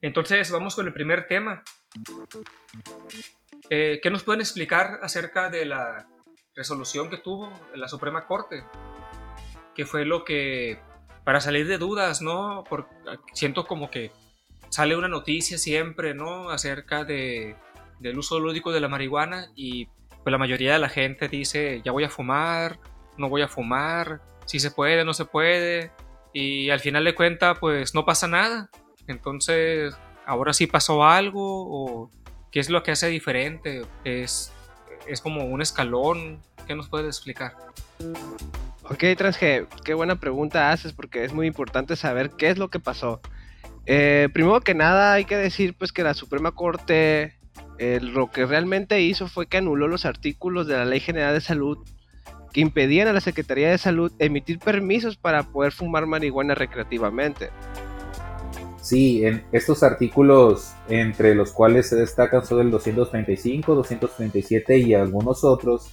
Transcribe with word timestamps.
Entonces 0.00 0.50
vamos 0.50 0.74
con 0.74 0.86
el 0.86 0.92
primer 0.92 1.26
tema. 1.26 1.62
Eh, 3.70 4.00
¿Qué 4.02 4.10
nos 4.10 4.22
pueden 4.22 4.40
explicar 4.40 5.00
acerca 5.02 5.50
de 5.50 5.64
la 5.64 6.06
resolución 6.54 7.10
que 7.10 7.18
tuvo 7.18 7.52
la 7.74 7.88
Suprema 7.88 8.26
Corte? 8.26 8.64
¿Qué 9.74 9.84
fue 9.84 10.04
lo 10.04 10.24
que, 10.24 10.78
para 11.24 11.40
salir 11.40 11.66
de 11.66 11.78
dudas, 11.78 12.22
¿no? 12.22 12.64
Porque 12.68 12.94
siento 13.32 13.66
como 13.66 13.90
que 13.90 14.10
sale 14.68 14.96
una 14.96 15.08
noticia 15.08 15.58
siempre, 15.58 16.14
¿no? 16.14 16.50
Acerca 16.50 17.04
de, 17.04 17.56
del 17.98 18.18
uso 18.18 18.38
lúdico 18.38 18.72
de 18.72 18.80
la 18.80 18.88
marihuana 18.88 19.50
y 19.54 19.86
pues 20.22 20.32
la 20.32 20.38
mayoría 20.38 20.72
de 20.72 20.78
la 20.78 20.88
gente 20.88 21.28
dice, 21.28 21.80
ya 21.84 21.92
voy 21.92 22.04
a 22.04 22.10
fumar, 22.10 22.78
no 23.16 23.28
voy 23.28 23.42
a 23.42 23.48
fumar, 23.48 24.20
si 24.46 24.60
se 24.60 24.70
puede, 24.70 25.04
no 25.04 25.14
se 25.14 25.24
puede, 25.24 25.92
y 26.32 26.70
al 26.70 26.80
final 26.80 27.04
de 27.04 27.14
cuentas, 27.14 27.58
pues 27.58 27.94
no 27.94 28.04
pasa 28.04 28.26
nada. 28.26 28.70
Entonces, 29.08 29.96
ahora 30.26 30.52
sí 30.52 30.66
pasó 30.66 31.04
algo, 31.04 31.40
o 31.42 32.10
qué 32.52 32.60
es 32.60 32.70
lo 32.70 32.82
que 32.82 32.92
hace 32.92 33.08
diferente, 33.08 33.82
es, 34.04 34.52
es 35.06 35.20
como 35.20 35.44
un 35.44 35.60
escalón, 35.60 36.40
¿qué 36.66 36.74
nos 36.74 36.88
puedes 36.88 37.08
explicar? 37.08 37.56
Ok, 38.84 39.04
Transge, 39.16 39.66
qué 39.84 39.94
buena 39.94 40.16
pregunta 40.16 40.70
haces 40.70 40.92
porque 40.92 41.24
es 41.24 41.32
muy 41.32 41.46
importante 41.46 41.96
saber 41.96 42.30
qué 42.30 42.48
es 42.50 42.58
lo 42.58 42.68
que 42.68 42.78
pasó. 42.78 43.20
Eh, 43.86 44.28
primero 44.32 44.60
que 44.60 44.74
nada 44.74 45.14
hay 45.14 45.24
que 45.24 45.36
decir 45.36 45.74
pues 45.76 45.92
que 45.92 46.02
la 46.02 46.14
Suprema 46.14 46.52
Corte 46.52 47.38
lo 47.78 48.30
que 48.30 48.44
realmente 48.44 49.00
hizo 49.00 49.28
fue 49.28 49.46
que 49.46 49.58
anuló 49.58 49.86
los 49.86 50.04
artículos 50.04 50.66
de 50.66 50.76
la 50.76 50.84
Ley 50.84 51.00
General 51.00 51.32
de 51.32 51.40
Salud 51.40 51.78
que 52.52 52.60
impedían 52.60 53.08
a 53.08 53.12
la 53.12 53.20
Secretaría 53.20 53.70
de 53.70 53.78
Salud 53.78 54.12
emitir 54.18 54.58
permisos 54.58 55.16
para 55.16 55.44
poder 55.44 55.72
fumar 55.72 56.06
marihuana 56.06 56.54
recreativamente. 56.54 57.50
Sí, 58.80 59.24
en 59.24 59.44
estos 59.52 59.82
artículos, 59.82 60.72
entre 60.88 61.34
los 61.34 61.52
cuales 61.52 61.88
se 61.88 61.96
destacan 61.96 62.44
son 62.44 62.60
el 62.60 62.70
235, 62.70 63.74
237 63.74 64.78
y 64.78 64.94
algunos 64.94 65.44
otros, 65.44 65.90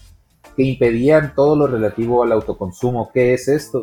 que 0.56 0.64
impedían 0.64 1.34
todo 1.36 1.56
lo 1.56 1.68
relativo 1.68 2.24
al 2.24 2.32
autoconsumo. 2.32 3.12
¿Qué 3.14 3.34
es 3.34 3.48
esto? 3.48 3.82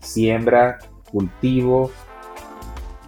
Siembra, 0.00 0.78
cultivo 1.10 1.90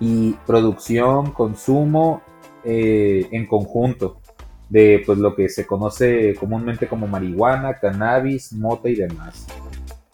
y 0.00 0.32
producción, 0.46 1.32
consumo 1.32 2.22
eh, 2.64 3.26
en 3.32 3.46
conjunto 3.46 4.20
de 4.68 5.02
pues, 5.04 5.18
lo 5.18 5.34
que 5.34 5.48
se 5.48 5.66
conoce 5.66 6.34
comúnmente 6.34 6.88
como 6.88 7.06
marihuana, 7.06 7.74
cannabis, 7.74 8.52
mota 8.52 8.88
y 8.88 8.94
demás. 8.94 9.46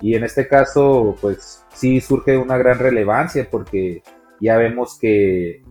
Y 0.01 0.15
en 0.15 0.25
este 0.25 0.49
caso, 0.49 1.17
pues 1.21 1.65
sí 1.75 2.01
surge 2.01 2.37
una 2.37 2.57
gran 2.57 2.79
relevancia 2.79 3.49
porque 3.51 4.03
ya 4.41 4.57
vemos 4.57 4.99
que 4.99 5.63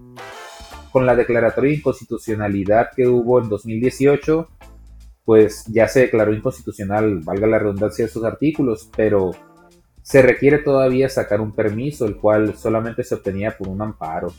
con 0.92 1.06
la 1.06 1.16
declaratoria 1.16 1.72
de 1.72 1.78
inconstitucionalidad 1.78 2.90
que 2.96 3.08
hubo 3.08 3.42
en 3.42 3.50
2018, 3.50 4.50
pues 5.26 5.66
ya 5.68 5.88
se 5.88 6.02
declaró 6.02 6.34
inconstitucional, 6.34 7.20
valga 7.20 7.48
la 7.48 7.60
redundancia 7.60 8.06
de 8.06 8.10
esos 8.10 8.24
artículos, 8.24 8.90
pero 8.96 9.32
se 10.02 10.22
requiere 10.22 10.60
todavía 10.60 11.10
sacar 11.10 11.42
un 11.42 11.52
permiso, 11.52 12.06
el 12.06 12.16
cual 12.16 12.56
solamente 12.58 13.04
se 13.04 13.16
obtenía 13.16 13.58
por 13.58 13.68
un 13.68 13.82
amparo. 13.82 14.34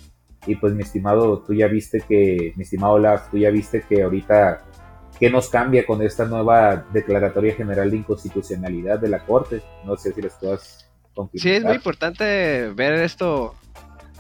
Y 0.46 0.56
pues 0.56 0.72
mi 0.72 0.82
estimado, 0.82 1.40
tú 1.40 1.52
ya 1.52 1.66
viste 1.66 2.02
que, 2.08 2.54
mi 2.56 2.62
estimado 2.62 2.94
Olaf, 2.94 3.30
tú 3.30 3.36
ya 3.36 3.50
viste 3.50 3.82
que 3.86 4.02
ahorita, 4.02 4.64
¿qué 5.20 5.28
nos 5.28 5.50
cambia 5.50 5.84
con 5.84 6.00
esta 6.00 6.24
nueva 6.24 6.86
Declaratoria 6.92 7.54
General 7.54 7.90
de 7.90 7.98
Inconstitucionalidad 7.98 8.98
de 8.98 9.08
la 9.08 9.26
Corte? 9.26 9.60
No 9.84 9.96
sé 9.96 10.12
si 10.14 10.22
les 10.22 10.32
puedas 10.34 10.88
Sí, 11.34 11.50
es 11.50 11.64
muy 11.64 11.74
importante 11.74 12.70
ver 12.74 12.94
esto. 12.94 13.54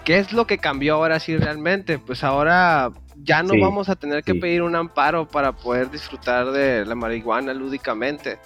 ¿Qué 0.08 0.16
es 0.16 0.32
lo 0.32 0.46
que 0.46 0.56
cambió 0.56 0.94
ahora 0.94 1.20
sí 1.20 1.36
realmente? 1.36 1.98
Pues 1.98 2.24
ahora 2.24 2.92
ya 3.16 3.42
no 3.42 3.52
vamos 3.60 3.90
a 3.90 3.94
tener 3.94 4.24
que 4.24 4.34
pedir 4.34 4.62
un 4.62 4.74
amparo 4.74 5.28
para 5.28 5.52
poder 5.52 5.90
disfrutar 5.90 6.50
de 6.50 6.86
la 6.86 6.94
marihuana 6.94 7.52
lúdicamente. 7.52 8.38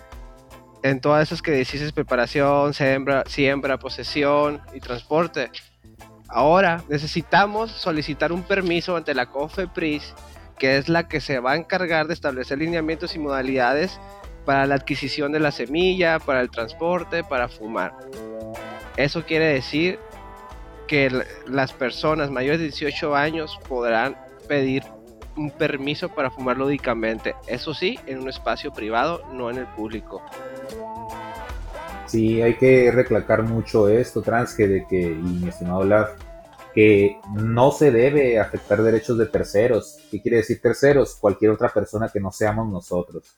En 0.82 1.00
todas 1.00 1.22
esas 1.28 1.40
que 1.40 1.52
decís 1.52 1.92
preparación, 1.92 2.74
siembra, 2.74 3.22
siembra, 3.28 3.78
posesión 3.78 4.60
y 4.74 4.80
transporte 4.80 5.52
Ahora 6.26 6.82
necesitamos 6.88 7.70
solicitar 7.70 8.32
un 8.32 8.42
permiso 8.42 8.96
ante 8.96 9.14
la 9.14 9.26
COFEPRIS, 9.26 10.14
que 10.58 10.78
es 10.78 10.88
la 10.88 11.06
que 11.06 11.20
se 11.20 11.38
va 11.38 11.52
a 11.52 11.56
encargar 11.56 12.08
de 12.08 12.14
establecer 12.14 12.58
lineamientos 12.58 13.14
y 13.14 13.20
modalidades 13.20 14.00
para 14.44 14.66
la 14.66 14.74
adquisición 14.74 15.30
de 15.30 15.38
la 15.38 15.52
semilla, 15.52 16.18
para 16.18 16.40
el 16.40 16.50
transporte, 16.50 17.22
para 17.22 17.46
fumar. 17.46 17.94
Eso 18.96 19.24
quiere 19.24 19.44
decir 19.44 20.00
que 20.92 21.10
las 21.46 21.72
personas 21.72 22.30
mayores 22.30 22.58
de 22.58 22.66
18 22.66 23.16
años 23.16 23.58
podrán 23.66 24.14
pedir 24.46 24.82
un 25.38 25.50
permiso 25.50 26.10
para 26.10 26.30
fumar 26.30 26.58
lúdicamente. 26.58 27.34
Eso 27.46 27.72
sí, 27.72 27.98
en 28.04 28.18
un 28.18 28.28
espacio 28.28 28.74
privado, 28.74 29.22
no 29.32 29.48
en 29.48 29.56
el 29.56 29.66
público. 29.68 30.20
Sí, 32.04 32.42
hay 32.42 32.58
que 32.58 32.90
recalcar 32.90 33.42
mucho 33.42 33.88
esto, 33.88 34.20
Transge, 34.20 34.68
de 34.68 34.86
que, 34.86 35.00
y 35.00 35.14
mi 35.14 35.48
estimado 35.48 35.78
Olaf, 35.78 36.10
que 36.74 37.16
no 37.36 37.70
se 37.72 37.90
debe 37.90 38.38
afectar 38.38 38.82
derechos 38.82 39.16
de 39.16 39.24
terceros. 39.24 39.96
¿Qué 40.10 40.20
quiere 40.20 40.36
decir 40.36 40.60
terceros? 40.60 41.14
Cualquier 41.14 41.52
otra 41.52 41.70
persona 41.70 42.10
que 42.12 42.20
no 42.20 42.30
seamos 42.32 42.70
nosotros. 42.70 43.34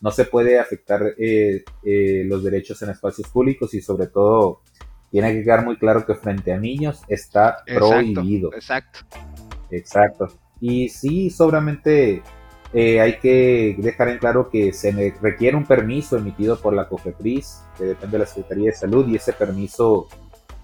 No 0.00 0.10
se 0.10 0.24
puede 0.24 0.58
afectar 0.58 1.14
eh, 1.16 1.62
eh, 1.84 2.24
los 2.26 2.42
derechos 2.42 2.82
en 2.82 2.90
espacios 2.90 3.28
públicos 3.28 3.72
y 3.74 3.80
sobre 3.80 4.08
todo 4.08 4.62
tiene 5.10 5.32
que 5.32 5.42
quedar 5.42 5.64
muy 5.64 5.76
claro 5.76 6.04
que 6.04 6.14
frente 6.14 6.52
a 6.52 6.58
niños 6.58 7.02
está 7.08 7.58
prohibido. 7.66 8.52
Exacto. 8.52 9.00
Exacto. 9.70 10.28
Y 10.60 10.88
sí, 10.88 11.30
sobramente 11.30 12.22
eh, 12.72 13.00
hay 13.00 13.18
que 13.18 13.76
dejar 13.78 14.08
en 14.08 14.18
claro 14.18 14.50
que 14.50 14.72
se 14.72 15.14
requiere 15.20 15.56
un 15.56 15.64
permiso 15.64 16.16
emitido 16.16 16.58
por 16.60 16.74
la 16.74 16.88
COFEPRIS, 16.88 17.62
que 17.76 17.84
depende 17.84 18.12
de 18.12 18.24
la 18.24 18.26
Secretaría 18.26 18.70
de 18.70 18.76
Salud, 18.76 19.08
y 19.08 19.16
ese 19.16 19.32
permiso 19.32 20.08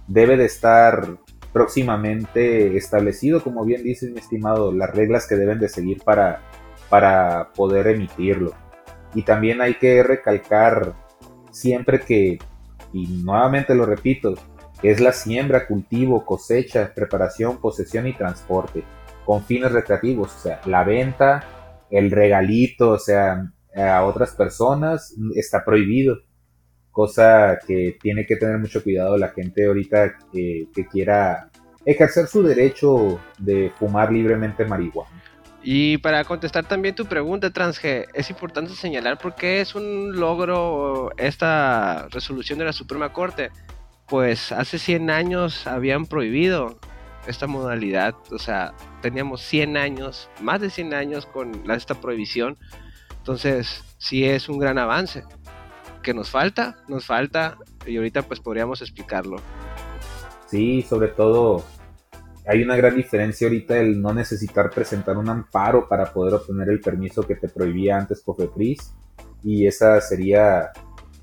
debe 0.07 0.37
de 0.37 0.45
estar 0.45 1.17
próximamente 1.53 2.77
establecido, 2.77 3.43
como 3.43 3.65
bien 3.65 3.83
dice 3.83 4.11
mi 4.11 4.19
estimado, 4.19 4.73
las 4.73 4.91
reglas 4.95 5.27
que 5.27 5.37
deben 5.37 5.61
de 5.61 5.69
seguir 5.69 6.03
para, 6.03 6.43
para 6.89 7.53
poder 7.55 7.87
emitirlo. 7.87 8.53
Y 9.15 9.23
también 9.23 9.61
hay 9.61 9.75
que 9.75 10.03
recalcar 10.03 10.95
siempre 11.53 12.01
que, 12.01 12.39
y 12.95 13.07
nuevamente 13.25 13.75
lo 13.75 13.85
repito, 13.85 14.35
es 14.83 15.01
la 15.01 15.13
siembra, 15.13 15.67
cultivo, 15.67 16.25
cosecha, 16.25 16.93
preparación, 16.95 17.59
posesión 17.59 18.07
y 18.07 18.13
transporte 18.15 18.85
con 19.25 19.43
fines 19.43 19.73
recreativos, 19.73 20.35
o 20.35 20.39
sea, 20.39 20.61
la 20.67 20.85
venta, 20.85 21.45
el 21.91 22.11
regalito, 22.11 22.91
o 22.91 22.99
sea, 22.99 23.51
a 23.75 24.05
otras 24.05 24.35
personas 24.35 25.15
está 25.35 25.65
prohibido. 25.65 26.19
Cosa 26.91 27.59
que 27.67 27.97
tiene 28.01 28.25
que 28.25 28.37
tener 28.37 28.59
mucho 28.59 28.83
cuidado 28.83 29.17
la 29.17 29.31
gente 29.31 29.67
ahorita 29.67 30.15
que, 30.33 30.69
quiera 30.91 31.51
ejercer 31.85 32.29
su 32.29 32.43
derecho 32.43 33.19
de 33.39 33.73
fumar 33.79 34.13
libremente 34.13 34.65
marihuana. 34.65 35.24
Y 35.67 35.97
para 35.99 36.23
contestar 36.25 36.67
también 36.67 36.95
tu 36.95 37.07
pregunta, 37.07 37.51
Transge, 37.51 38.07
es 38.13 38.29
importante 38.29 38.75
señalar 38.75 39.17
por 39.17 39.35
qué 39.35 39.63
es 39.63 39.75
un 39.75 40.13
logro 40.21 41.11
esta 41.17 42.07
resolución 42.11 42.59
de 42.59 42.67
la 42.67 42.75
Suprema 42.75 43.15
Corte. 43.15 43.51
Pues 44.07 44.53
hace 44.53 44.79
100 44.79 45.09
años 45.09 45.67
habían 45.67 46.05
prohibido 46.05 46.79
esta 47.27 47.47
modalidad, 47.47 48.15
o 48.31 48.39
sea, 48.39 48.75
teníamos 49.01 49.41
100 49.41 49.79
años, 49.79 50.29
más 50.43 50.61
de 50.61 50.69
100 50.69 50.93
años 50.93 51.25
con 51.25 51.71
esta 51.71 51.95
prohibición, 51.95 52.59
entonces 53.17 53.83
sí 53.97 54.27
es 54.27 54.51
un 54.51 54.59
gran 54.59 54.77
avance. 54.77 55.25
¿Que 56.03 56.13
nos 56.13 56.29
falta? 56.29 56.77
Nos 56.87 57.07
falta 57.07 57.57
y 57.87 57.97
ahorita 57.97 58.21
pues 58.21 58.41
podríamos 58.41 58.83
explicarlo. 58.83 59.37
Sí, 60.47 60.83
sobre 60.83 61.09
todo 61.09 61.65
hay 62.47 62.63
una 62.63 62.77
gran 62.77 62.95
diferencia 62.95 63.47
ahorita 63.47 63.79
el 63.79 64.01
no 64.01 64.13
necesitar 64.13 64.71
presentar 64.71 65.17
un 65.17 65.29
amparo 65.29 65.89
para 65.89 66.13
poder 66.13 66.35
obtener 66.35 66.69
el 66.69 66.81
permiso 66.81 67.27
que 67.27 67.37
te 67.37 67.49
prohibía 67.49 67.97
antes 67.97 68.21
COFEPRIS 68.21 68.95
y 69.43 69.67
esa 69.67 70.01
sería 70.01 70.71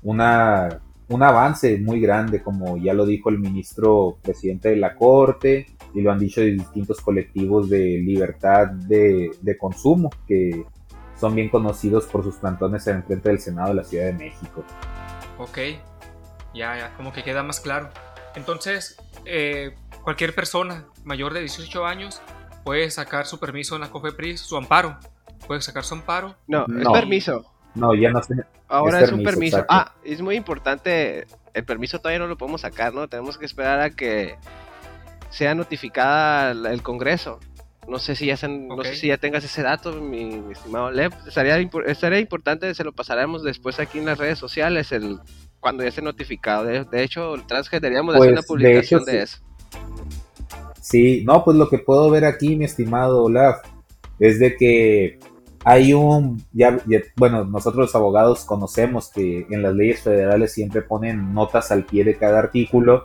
una 0.02 0.80
un 1.12 1.22
avance 1.22 1.78
muy 1.78 2.00
grande, 2.00 2.42
como 2.42 2.76
ya 2.76 2.94
lo 2.94 3.04
dijo 3.04 3.28
el 3.28 3.38
ministro 3.38 4.18
presidente 4.22 4.70
de 4.70 4.76
la 4.76 4.94
Corte 4.94 5.66
y 5.94 6.00
lo 6.00 6.10
han 6.10 6.18
dicho 6.18 6.40
distintos 6.40 7.00
colectivos 7.00 7.68
de 7.68 7.98
libertad 7.98 8.68
de, 8.68 9.30
consumo 9.58 10.10
que 10.26 10.64
son 11.18 11.34
bien 11.34 11.50
conocidos 11.50 12.06
por 12.06 12.24
sus 12.24 12.36
plantones 12.36 12.86
en 12.86 13.04
frente 13.04 13.28
del 13.28 13.40
Senado 13.40 13.68
de 13.68 13.74
la 13.74 13.84
Ciudad 13.84 14.06
de 14.06 14.14
México. 14.14 14.64
Ok, 15.38 15.58
ya, 16.54 16.76
ya, 16.78 16.94
como 16.96 17.12
que 17.12 17.22
queda 17.22 17.42
más 17.42 17.60
claro. 17.60 17.90
Entonces, 18.34 18.96
eh, 19.26 19.74
cualquier 20.02 20.34
persona 20.34 20.86
mayor 21.04 21.32
de 21.32 21.40
18 21.40 21.86
años 21.86 22.20
puede 22.64 22.90
sacar 22.90 23.26
su 23.26 23.38
permiso 23.38 23.74
en 23.74 23.82
la 23.82 23.90
COFEPRIS, 23.90 24.40
su 24.40 24.56
amparo. 24.56 24.98
Puede 25.46 25.60
sacar 25.60 25.84
su 25.84 25.94
amparo. 25.94 26.36
No, 26.46 26.66
es 26.78 26.88
permiso. 26.88 27.44
No, 27.74 27.94
ya 27.94 28.10
no 28.10 28.20
Ahora 28.68 29.00
es, 29.00 29.12
un 29.12 29.22
permiso. 29.22 29.64
Ah, 29.68 29.92
es 30.04 30.22
muy 30.22 30.36
importante. 30.36 31.26
El 31.52 31.64
permiso 31.64 31.98
todavía 31.98 32.20
no 32.20 32.26
lo 32.26 32.38
podemos 32.38 32.62
sacar, 32.62 32.94
¿no? 32.94 33.08
Tenemos 33.08 33.36
que 33.36 33.44
esperar 33.44 33.80
a 33.80 33.90
que 33.90 34.36
sea 35.30 35.54
notificada 35.54 36.52
el 36.52 36.82
Congreso. 36.82 37.40
No 37.88 37.98
sé 37.98 38.14
si 38.14 38.26
ya, 38.26 38.36
no 38.48 38.84
sé 38.84 38.94
si 38.94 39.08
ya 39.08 39.18
tengas 39.18 39.44
ese 39.44 39.62
dato, 39.62 40.00
mi, 40.00 40.40
estimado 40.52 40.90
Lev. 40.90 41.12
Estaría, 41.26 41.58
estaría 41.86 42.20
importante, 42.20 42.72
se 42.74 42.84
lo 42.84 42.92
pasaremos 42.92 43.42
después 43.42 43.80
aquí 43.80 43.98
en 43.98 44.06
las 44.06 44.18
redes 44.18 44.38
sociales, 44.38 44.92
el 44.92 45.18
cuando 45.58 45.82
ya 45.82 45.88
esté 45.88 46.02
notificado. 46.02 46.64
De, 46.64 47.02
hecho, 47.02 47.34
el 47.34 47.46
Transge 47.46 47.80
deberíamos 47.80 48.14
hacer 48.14 48.32
una 48.32 48.36
pues, 48.36 48.46
publicación 48.46 49.04
de, 49.04 49.22
eso. 49.22 49.38
Sí, 50.82 51.22
no, 51.24 51.44
pues 51.44 51.56
lo 51.56 51.68
que 51.68 51.78
puedo 51.78 52.10
ver 52.10 52.24
aquí, 52.24 52.56
mi 52.56 52.64
estimado 52.64 53.22
Olaf, 53.22 53.62
es 54.18 54.40
de 54.40 54.56
que 54.56 55.20
hay 55.64 55.94
un, 55.94 56.44
ya, 56.52 56.76
bueno, 57.16 57.44
nosotros 57.44 57.86
los 57.86 57.94
abogados 57.94 58.44
conocemos 58.44 59.08
que 59.08 59.46
en 59.48 59.62
las 59.62 59.74
leyes 59.74 60.00
federales 60.00 60.52
siempre 60.52 60.82
ponen 60.82 61.32
notas 61.32 61.70
al 61.70 61.84
pie 61.84 62.02
de 62.02 62.16
cada 62.16 62.40
artículo 62.40 63.04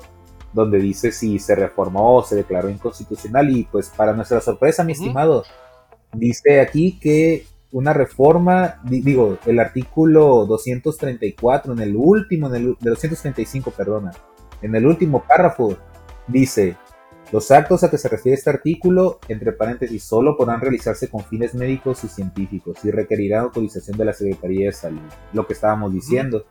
donde 0.54 0.80
dice 0.80 1.12
si 1.12 1.38
se 1.38 1.54
reformó 1.54 2.16
o 2.16 2.24
se 2.24 2.36
declaró 2.36 2.68
inconstitucional 2.68 3.56
y 3.56 3.66
pues 3.66 3.90
para 3.96 4.14
nuestra 4.14 4.42
sorpresa, 4.42 4.84
mi 4.84 4.94
estimado, 4.94 5.44
dice 6.14 6.62
aquí 6.62 6.98
que 7.00 7.46
una 7.72 7.94
reforma, 7.94 8.82
digo, 8.86 9.38
el 9.46 9.60
artículo 9.60 10.48
234 10.48 11.74
en 11.74 11.80
el 11.80 11.96
último, 11.96 12.48
en 12.48 12.56
el, 12.56 12.78
de 12.80 12.90
235, 12.90 13.70
perdona, 13.70 14.12
en 14.64 14.74
el 14.74 14.88
último 14.88 15.24
párrafo 15.28 15.78
dice, 16.28 16.76
los 17.32 17.52
actos 17.52 17.84
a 17.84 17.92
que 17.92 17.98
se 17.98 18.08
refiere 18.08 18.38
este 18.38 18.50
artículo, 18.50 19.20
entre 19.28 19.52
paréntesis, 19.52 20.04
solo 20.04 20.38
podrán 20.38 20.62
realizarse 20.62 21.10
con 21.10 21.24
fines 21.26 21.54
médicos 21.54 22.04
y 22.04 22.08
científicos 22.08 22.78
y 22.84 22.92
requerirán 22.92 23.44
autorización 23.44 23.98
de 23.98 24.06
la 24.06 24.14
Secretaría 24.14 24.68
de 24.68 24.72
Salud, 24.72 25.02
lo 25.34 25.46
que 25.46 25.54
estábamos 25.54 25.92
diciendo. 25.92 26.46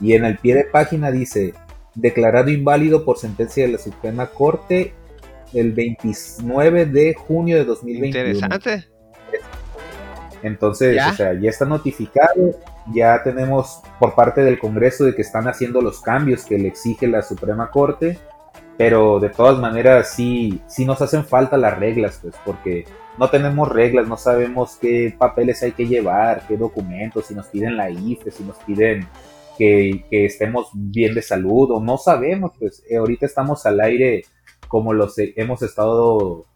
Y 0.00 0.14
en 0.14 0.24
el 0.24 0.38
pie 0.38 0.54
de 0.54 0.64
página 0.64 1.10
dice, 1.10 1.52
declarado 1.94 2.50
inválido 2.50 3.04
por 3.04 3.18
sentencia 3.18 3.66
de 3.66 3.72
la 3.72 3.78
Suprema 3.78 4.28
Corte 4.28 4.94
el 5.52 5.72
29 5.72 6.86
de 6.86 7.14
junio 7.14 7.58
de 7.58 7.64
2021. 7.66 8.28
Interesante. 8.28 8.88
Entonces, 10.42 11.00
o 11.06 11.14
sea, 11.14 11.34
ya 11.34 11.50
está 11.50 11.66
notificado, 11.66 12.58
ya 12.92 13.22
tenemos 13.22 13.80
por 14.00 14.14
parte 14.14 14.40
del 14.40 14.58
Congreso 14.58 15.04
de 15.04 15.14
que 15.14 15.22
están 15.22 15.46
haciendo 15.46 15.80
los 15.80 16.00
cambios 16.00 16.44
que 16.44 16.58
le 16.58 16.68
exige 16.68 17.06
la 17.06 17.22
Suprema 17.22 17.70
Corte 17.70 18.18
pero 18.76 19.20
de 19.20 19.28
todas 19.28 19.58
maneras 19.58 20.14
sí, 20.14 20.60
sí 20.66 20.84
nos 20.84 21.00
hacen 21.02 21.24
falta 21.24 21.56
las 21.56 21.78
reglas, 21.78 22.18
pues, 22.22 22.34
porque 22.44 22.84
no 23.18 23.28
tenemos 23.28 23.68
reglas, 23.68 24.08
no 24.08 24.16
sabemos 24.16 24.76
qué 24.80 25.14
papeles 25.16 25.62
hay 25.62 25.72
que 25.72 25.86
llevar, 25.86 26.46
qué 26.48 26.56
documentos, 26.56 27.26
si 27.26 27.34
nos 27.34 27.46
piden 27.46 27.76
la 27.76 27.90
IFE, 27.90 28.30
si 28.30 28.42
nos 28.44 28.56
piden 28.58 29.06
que, 29.58 30.04
estemos 30.10 30.70
bien 30.72 31.14
de 31.14 31.22
salud, 31.22 31.70
o 31.70 31.80
no 31.80 31.98
sabemos, 31.98 32.52
pues 32.58 32.82
eh, 32.88 32.96
ahorita 32.96 33.26
estamos 33.26 33.64
al 33.66 33.80
aire 33.80 34.24
como 34.68 34.94
los 34.94 35.14
hemos 35.18 35.62
estado 35.62 36.46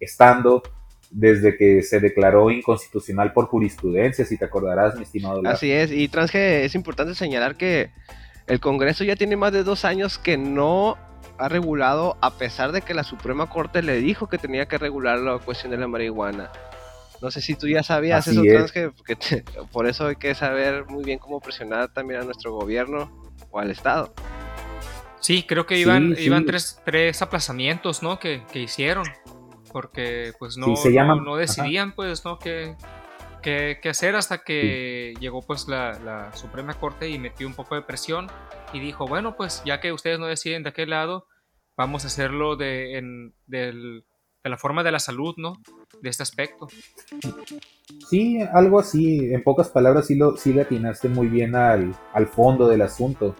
estando 0.00 0.62
desde 1.10 1.56
que 1.56 1.82
se 1.82 2.00
declaró 2.00 2.50
inconstitucional 2.50 3.32
por 3.32 3.46
jurisprudencia, 3.46 4.24
si 4.24 4.38
te 4.38 4.44
acordarás, 4.46 4.96
mi 4.96 5.02
estimado. 5.02 5.42
Así 5.44 5.70
es, 5.70 5.92
y 5.92 6.08
Transge 6.08 6.64
es 6.64 6.74
importante 6.74 7.14
señalar 7.14 7.56
que 7.56 7.90
el 8.46 8.60
Congreso 8.60 9.04
ya 9.04 9.16
tiene 9.16 9.36
más 9.36 9.52
de 9.52 9.62
dos 9.62 9.84
años 9.84 10.18
que 10.18 10.38
no 10.38 10.96
ha 11.40 11.48
regulado 11.48 12.16
a 12.20 12.32
pesar 12.32 12.70
de 12.72 12.82
que 12.82 12.92
la 12.92 13.02
Suprema 13.02 13.48
Corte 13.48 13.82
le 13.82 13.96
dijo 13.96 14.28
que 14.28 14.36
tenía 14.36 14.66
que 14.66 14.76
regular 14.76 15.18
la 15.18 15.38
cuestión 15.38 15.70
de 15.72 15.78
la 15.78 15.88
marihuana. 15.88 16.52
No 17.22 17.30
sé 17.30 17.40
si 17.40 17.54
tú 17.54 17.66
ya 17.66 17.82
sabías 17.82 18.26
eso, 18.26 18.42
que, 18.42 18.92
por 19.72 19.86
eso 19.86 20.06
hay 20.06 20.16
que 20.16 20.34
saber 20.34 20.86
muy 20.86 21.02
bien 21.04 21.18
cómo 21.18 21.40
presionar 21.40 21.92
también 21.92 22.20
a 22.20 22.24
nuestro 22.24 22.52
gobierno 22.52 23.10
o 23.50 23.58
al 23.58 23.70
Estado. 23.70 24.14
Sí, 25.20 25.44
creo 25.46 25.66
que 25.66 25.78
iban, 25.78 26.14
iban 26.18 26.46
tres, 26.46 26.80
tres 26.84 27.20
aplazamientos, 27.20 28.02
¿no? 28.02 28.18
Que, 28.18 28.42
hicieron. 28.54 29.04
Porque 29.72 30.32
pues 30.38 30.56
no, 30.56 30.66
no, 30.66 31.36
decidían, 31.36 31.92
pues, 31.92 32.24
¿no? 32.24 32.38
Qué, 32.38 32.74
qué, 33.42 33.78
hacer 33.88 34.16
hasta 34.16 34.42
que 34.42 35.14
llegó 35.20 35.42
pues 35.42 35.68
la, 35.68 35.98
la, 36.00 36.34
Suprema 36.34 36.74
Corte 36.74 37.08
y 37.08 37.18
metió 37.18 37.46
un 37.46 37.54
poco 37.54 37.76
de 37.76 37.82
presión 37.82 38.28
y 38.72 38.80
dijo, 38.80 39.06
bueno, 39.06 39.36
pues 39.36 39.62
ya 39.64 39.80
que 39.80 39.92
ustedes 39.92 40.18
no 40.18 40.26
deciden 40.26 40.62
de 40.62 40.70
aquel 40.70 40.90
lado, 40.90 41.26
vamos 41.80 42.04
a 42.04 42.08
hacerlo 42.08 42.56
de, 42.56 42.98
en, 42.98 43.32
de 43.46 44.02
la 44.44 44.58
forma 44.58 44.82
de 44.82 44.92
la 44.92 44.98
salud, 44.98 45.34
¿no? 45.38 45.54
De 46.02 46.10
este 46.10 46.22
aspecto. 46.22 46.68
Sí, 48.06 48.38
algo 48.52 48.78
así, 48.78 49.32
en 49.32 49.42
pocas 49.42 49.70
palabras 49.70 50.06
sí, 50.06 50.14
lo, 50.14 50.36
sí 50.36 50.52
le 50.52 50.60
atinaste 50.60 51.08
muy 51.08 51.28
bien 51.28 51.56
al, 51.56 51.94
al 52.12 52.26
fondo 52.26 52.68
del 52.68 52.82
asunto, 52.82 53.34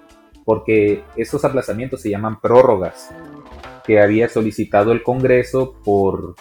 porque 0.47 1.05
esos 1.17 1.45
aplazamientos 1.45 2.01
se 2.01 2.09
llaman 2.09 2.41
prórrogas, 2.41 3.11
que 3.85 4.01
había 4.01 4.27
solicitado 4.31 4.93
el 4.93 5.03
Congreso 5.03 5.75
por, 5.85 6.35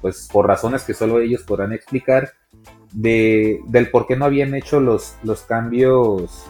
pues, 0.00 0.28
por 0.32 0.48
razones 0.48 0.82
que 0.82 0.92
solo 0.92 1.20
ellos 1.20 1.44
podrán 1.44 1.72
explicar, 1.72 2.32
de, 2.92 3.60
del 3.68 3.92
por 3.92 4.08
qué 4.08 4.16
no 4.16 4.24
habían 4.24 4.56
hecho 4.56 4.80
los, 4.80 5.14
los 5.22 5.42
cambios 5.42 6.46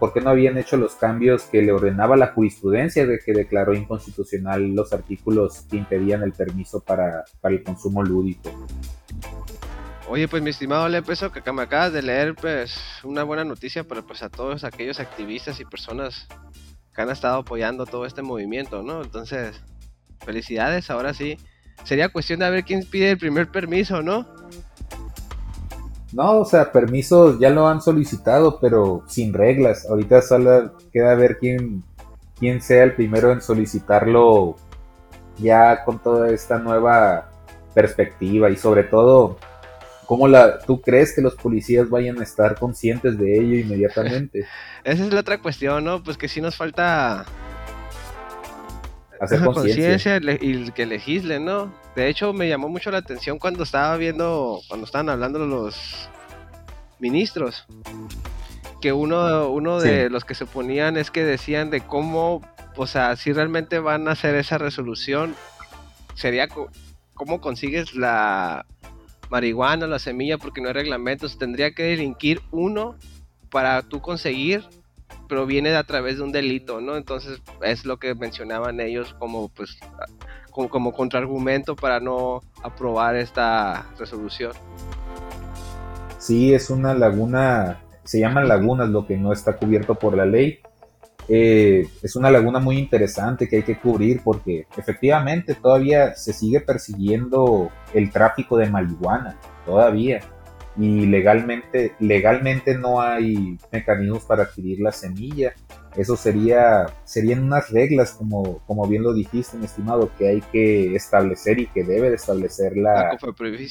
¿por 0.00 0.14
qué 0.14 0.20
no 0.22 0.30
habían 0.30 0.56
hecho 0.56 0.78
los 0.78 0.94
cambios 0.94 1.42
que 1.44 1.60
le 1.60 1.72
ordenaba 1.72 2.16
la 2.16 2.28
jurisprudencia 2.28 3.06
de 3.06 3.18
que 3.18 3.34
declaró 3.34 3.74
inconstitucional 3.74 4.74
los 4.74 4.94
artículos 4.94 5.66
que 5.70 5.76
impedían 5.76 6.22
el 6.22 6.32
permiso 6.32 6.80
para, 6.80 7.24
el 7.44 7.62
consumo 7.62 8.02
lúdico? 8.02 8.50
Oye, 10.08 10.26
pues 10.26 10.42
mi 10.42 10.50
estimado 10.50 10.88
Lepeso, 10.88 11.30
que 11.30 11.52
me 11.52 11.62
acabas 11.62 11.92
de 11.92 12.02
leer, 12.02 12.34
pues 12.34 12.80
una 13.04 13.22
buena 13.22 13.44
noticia 13.44 13.84
para 13.84 14.02
pues, 14.02 14.22
a 14.22 14.30
todos 14.30 14.64
aquellos 14.64 14.98
activistas 14.98 15.60
y 15.60 15.66
personas 15.66 16.26
que 16.94 17.02
han 17.02 17.10
estado 17.10 17.40
apoyando 17.40 17.84
todo 17.84 18.06
este 18.06 18.22
movimiento, 18.22 18.82
¿no? 18.82 19.02
Entonces, 19.02 19.62
felicidades, 20.24 20.90
ahora 20.90 21.12
sí. 21.14 21.36
Sería 21.84 22.08
cuestión 22.08 22.40
de 22.40 22.50
ver 22.50 22.64
quién 22.64 22.84
pide 22.84 23.12
el 23.12 23.18
primer 23.18 23.50
permiso, 23.50 24.02
¿no? 24.02 24.26
No, 26.12 26.40
o 26.40 26.44
sea, 26.44 26.72
permisos 26.72 27.38
ya 27.38 27.50
lo 27.50 27.68
han 27.68 27.80
solicitado, 27.80 28.58
pero 28.60 29.04
sin 29.06 29.32
reglas. 29.32 29.86
Ahorita 29.88 30.22
solo 30.22 30.72
queda 30.92 31.14
ver 31.14 31.38
quién, 31.38 31.84
quién 32.38 32.60
sea 32.60 32.82
el 32.82 32.94
primero 32.94 33.32
en 33.32 33.40
solicitarlo 33.40 34.56
ya 35.38 35.84
con 35.84 35.98
toda 35.98 36.30
esta 36.30 36.58
nueva 36.58 37.30
perspectiva 37.74 38.50
y 38.50 38.56
sobre 38.56 38.84
todo, 38.84 39.38
¿cómo 40.06 40.26
la, 40.26 40.58
tú 40.58 40.80
crees 40.80 41.14
que 41.14 41.22
los 41.22 41.36
policías 41.36 41.88
vayan 41.88 42.18
a 42.18 42.24
estar 42.24 42.58
conscientes 42.58 43.16
de 43.16 43.38
ello 43.38 43.56
inmediatamente? 43.56 44.46
Esa 44.84 45.04
es 45.04 45.12
la 45.12 45.20
otra 45.20 45.40
cuestión, 45.40 45.84
¿no? 45.84 46.02
Pues 46.02 46.16
que 46.16 46.28
sí 46.28 46.40
nos 46.40 46.56
falta 46.56 47.24
hacer 49.20 49.44
conciencia. 49.44 50.18
y 50.40 50.70
que 50.72 50.86
legislen, 50.86 51.44
¿no? 51.44 51.72
De 51.94 52.08
hecho, 52.08 52.32
me 52.32 52.48
llamó 52.48 52.68
mucho 52.68 52.90
la 52.90 52.98
atención 52.98 53.38
cuando 53.38 53.62
estaba 53.62 53.96
viendo, 53.96 54.60
cuando 54.68 54.86
estaban 54.86 55.10
hablando 55.10 55.38
los 55.46 56.08
ministros, 56.98 57.66
que 58.80 58.92
uno, 58.92 59.50
uno 59.50 59.78
de 59.78 60.08
los 60.08 60.24
que 60.24 60.34
se 60.34 60.46
ponían 60.46 60.96
es 60.96 61.10
que 61.10 61.24
decían 61.24 61.70
de 61.70 61.82
cómo, 61.82 62.40
o 62.76 62.86
sea, 62.86 63.14
si 63.16 63.32
realmente 63.32 63.78
van 63.78 64.08
a 64.08 64.12
hacer 64.12 64.34
esa 64.34 64.58
resolución, 64.58 65.34
sería 66.14 66.48
cómo 67.14 67.40
consigues 67.40 67.94
la 67.94 68.64
marihuana, 69.28 69.86
la 69.86 69.98
semilla, 69.98 70.38
porque 70.38 70.60
no 70.60 70.68
hay 70.68 70.74
reglamentos, 70.74 71.38
tendría 71.38 71.72
que 71.72 71.82
delinquir 71.84 72.40
uno 72.50 72.96
para 73.50 73.82
tú 73.82 74.00
conseguir 74.00 74.64
pero 75.30 75.46
viene 75.46 75.74
a 75.76 75.84
través 75.84 76.16
de 76.16 76.24
un 76.24 76.32
delito, 76.32 76.80
¿no? 76.80 76.96
Entonces 76.96 77.40
es 77.62 77.86
lo 77.86 77.98
que 77.98 78.16
mencionaban 78.16 78.80
ellos 78.80 79.14
como 79.18 79.48
pues 79.48 79.78
como, 80.50 80.68
como 80.68 80.92
contraargumento 80.92 81.76
para 81.76 82.00
no 82.00 82.42
aprobar 82.64 83.14
esta 83.14 83.86
resolución. 83.96 84.52
Sí, 86.18 86.52
es 86.52 86.68
una 86.68 86.94
laguna, 86.94 87.80
se 88.02 88.18
llaman 88.18 88.48
lagunas 88.48 88.88
lo 88.88 89.06
que 89.06 89.16
no 89.16 89.32
está 89.32 89.56
cubierto 89.56 89.94
por 89.94 90.16
la 90.16 90.26
ley. 90.26 90.58
Eh, 91.28 91.86
es 92.02 92.16
una 92.16 92.28
laguna 92.28 92.58
muy 92.58 92.76
interesante 92.76 93.48
que 93.48 93.56
hay 93.56 93.62
que 93.62 93.78
cubrir 93.78 94.22
porque 94.24 94.66
efectivamente 94.76 95.54
todavía 95.54 96.16
se 96.16 96.32
sigue 96.32 96.60
persiguiendo 96.60 97.70
el 97.94 98.10
tráfico 98.10 98.56
de 98.56 98.68
marihuana, 98.68 99.38
todavía 99.64 100.20
y 100.80 101.04
legalmente, 101.04 101.92
legalmente 101.98 102.74
no 102.74 103.02
hay 103.02 103.58
mecanismos 103.70 104.24
para 104.24 104.44
adquirir 104.44 104.80
la 104.80 104.92
semilla. 104.92 105.52
Eso 105.94 106.16
sería, 106.16 106.86
serían 107.04 107.42
unas 107.42 107.68
reglas, 107.68 108.12
como, 108.12 108.60
como 108.66 108.88
bien 108.88 109.02
lo 109.02 109.12
dijiste, 109.12 109.58
mi 109.58 109.66
estimado, 109.66 110.10
que 110.16 110.28
hay 110.28 110.40
que 110.40 110.94
establecer 110.94 111.58
y 111.58 111.66
que 111.66 111.84
debe 111.84 112.08
de 112.08 112.16
establecer 112.16 112.78
la, 112.78 113.10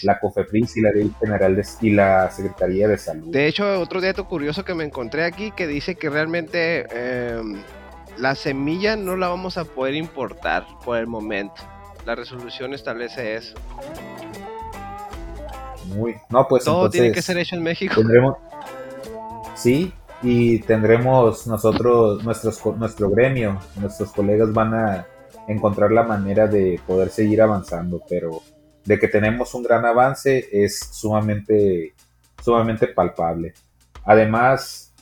la 0.04 0.20
COFEPRIS, 0.20 0.78
y 0.78 0.82
la 0.82 0.92
Ley 0.92 1.12
General 1.20 1.56
de, 1.56 1.66
y 1.82 1.90
la 1.90 2.30
Secretaría 2.30 2.88
de 2.88 2.98
Salud. 3.00 3.32
De 3.32 3.48
hecho, 3.48 3.82
otro 3.82 4.02
dato 4.02 4.28
curioso 4.28 4.64
que 4.64 4.76
me 4.76 4.84
encontré 4.84 5.24
aquí 5.24 5.50
que 5.50 5.66
dice 5.66 5.96
que 5.96 6.12
realmente 6.12 6.86
em, 6.92 7.64
la 8.20 8.36
semilla 8.36 8.96
no 8.96 9.16
la 9.16 9.30
vamos 9.30 9.58
a 9.58 9.66
poder 9.66 9.96
importar 9.96 10.68
por 10.86 10.98
el 10.98 11.08
momento. 11.08 11.56
La 12.06 12.14
resolución 12.14 12.76
establece 12.76 13.34
eso. 13.34 13.56
Muy. 15.90 16.16
No, 16.30 16.48
pues. 16.48 16.64
Todo 16.64 16.90
tiene 16.90 17.12
que 17.12 17.22
ser 17.22 17.38
hecho 17.38 17.56
en 17.56 17.64
México. 17.64 17.96
Tendremos. 17.96 18.38
Sí, 19.56 19.94
y 20.22 20.60
tendremos 20.60 21.48
nosotros, 21.48 22.24
nuestros, 22.24 22.66
nuestro 22.78 23.10
gremio, 23.10 23.60
nuestros 23.80 24.12
colegas 24.12 24.52
van 24.54 24.74
a 24.74 25.08
encontrar 25.48 25.92
la 25.92 26.04
manera 26.04 26.48
de 26.48 26.80
poder 26.86 27.10
seguir 27.10 27.42
avanzando, 27.42 28.02
pero 28.08 28.42
de 28.86 29.00
que 29.00 29.08
tenemos 29.08 29.54
un 29.54 29.64
gran 29.64 29.86
avance 29.86 30.48
es 30.52 30.80
sumamente, 30.92 31.94
sumamente 32.44 32.88
palpable. 32.88 33.54
Además, 34.04 34.94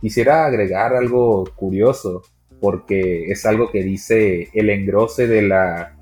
quisiera 0.00 0.46
agregar 0.46 0.94
algo 0.94 1.44
curioso, 1.54 2.22
porque 2.60 3.30
es 3.30 3.44
algo 3.44 3.70
que 3.70 3.82
dice 3.82 4.48
el 4.54 4.70
engrose 4.70 5.26
de 5.26 5.42
la, 5.42 5.96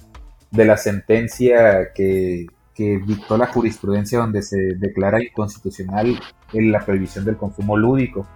de 0.51 0.65
la 0.65 0.77
sentencia 0.77 1.93
que, 1.95 2.47
que 2.75 2.99
dictó 2.99 3.39
la 3.39 3.47
jurisprudencia 3.47 4.19
donde 4.19 4.43
se 4.43 4.57
declara 4.77 5.23
inconstitucional 5.23 6.19
la 6.53 6.85
prohibición 6.85 7.25
del 7.25 7.37
consumo 7.37 7.77
lúdico. 7.77 8.27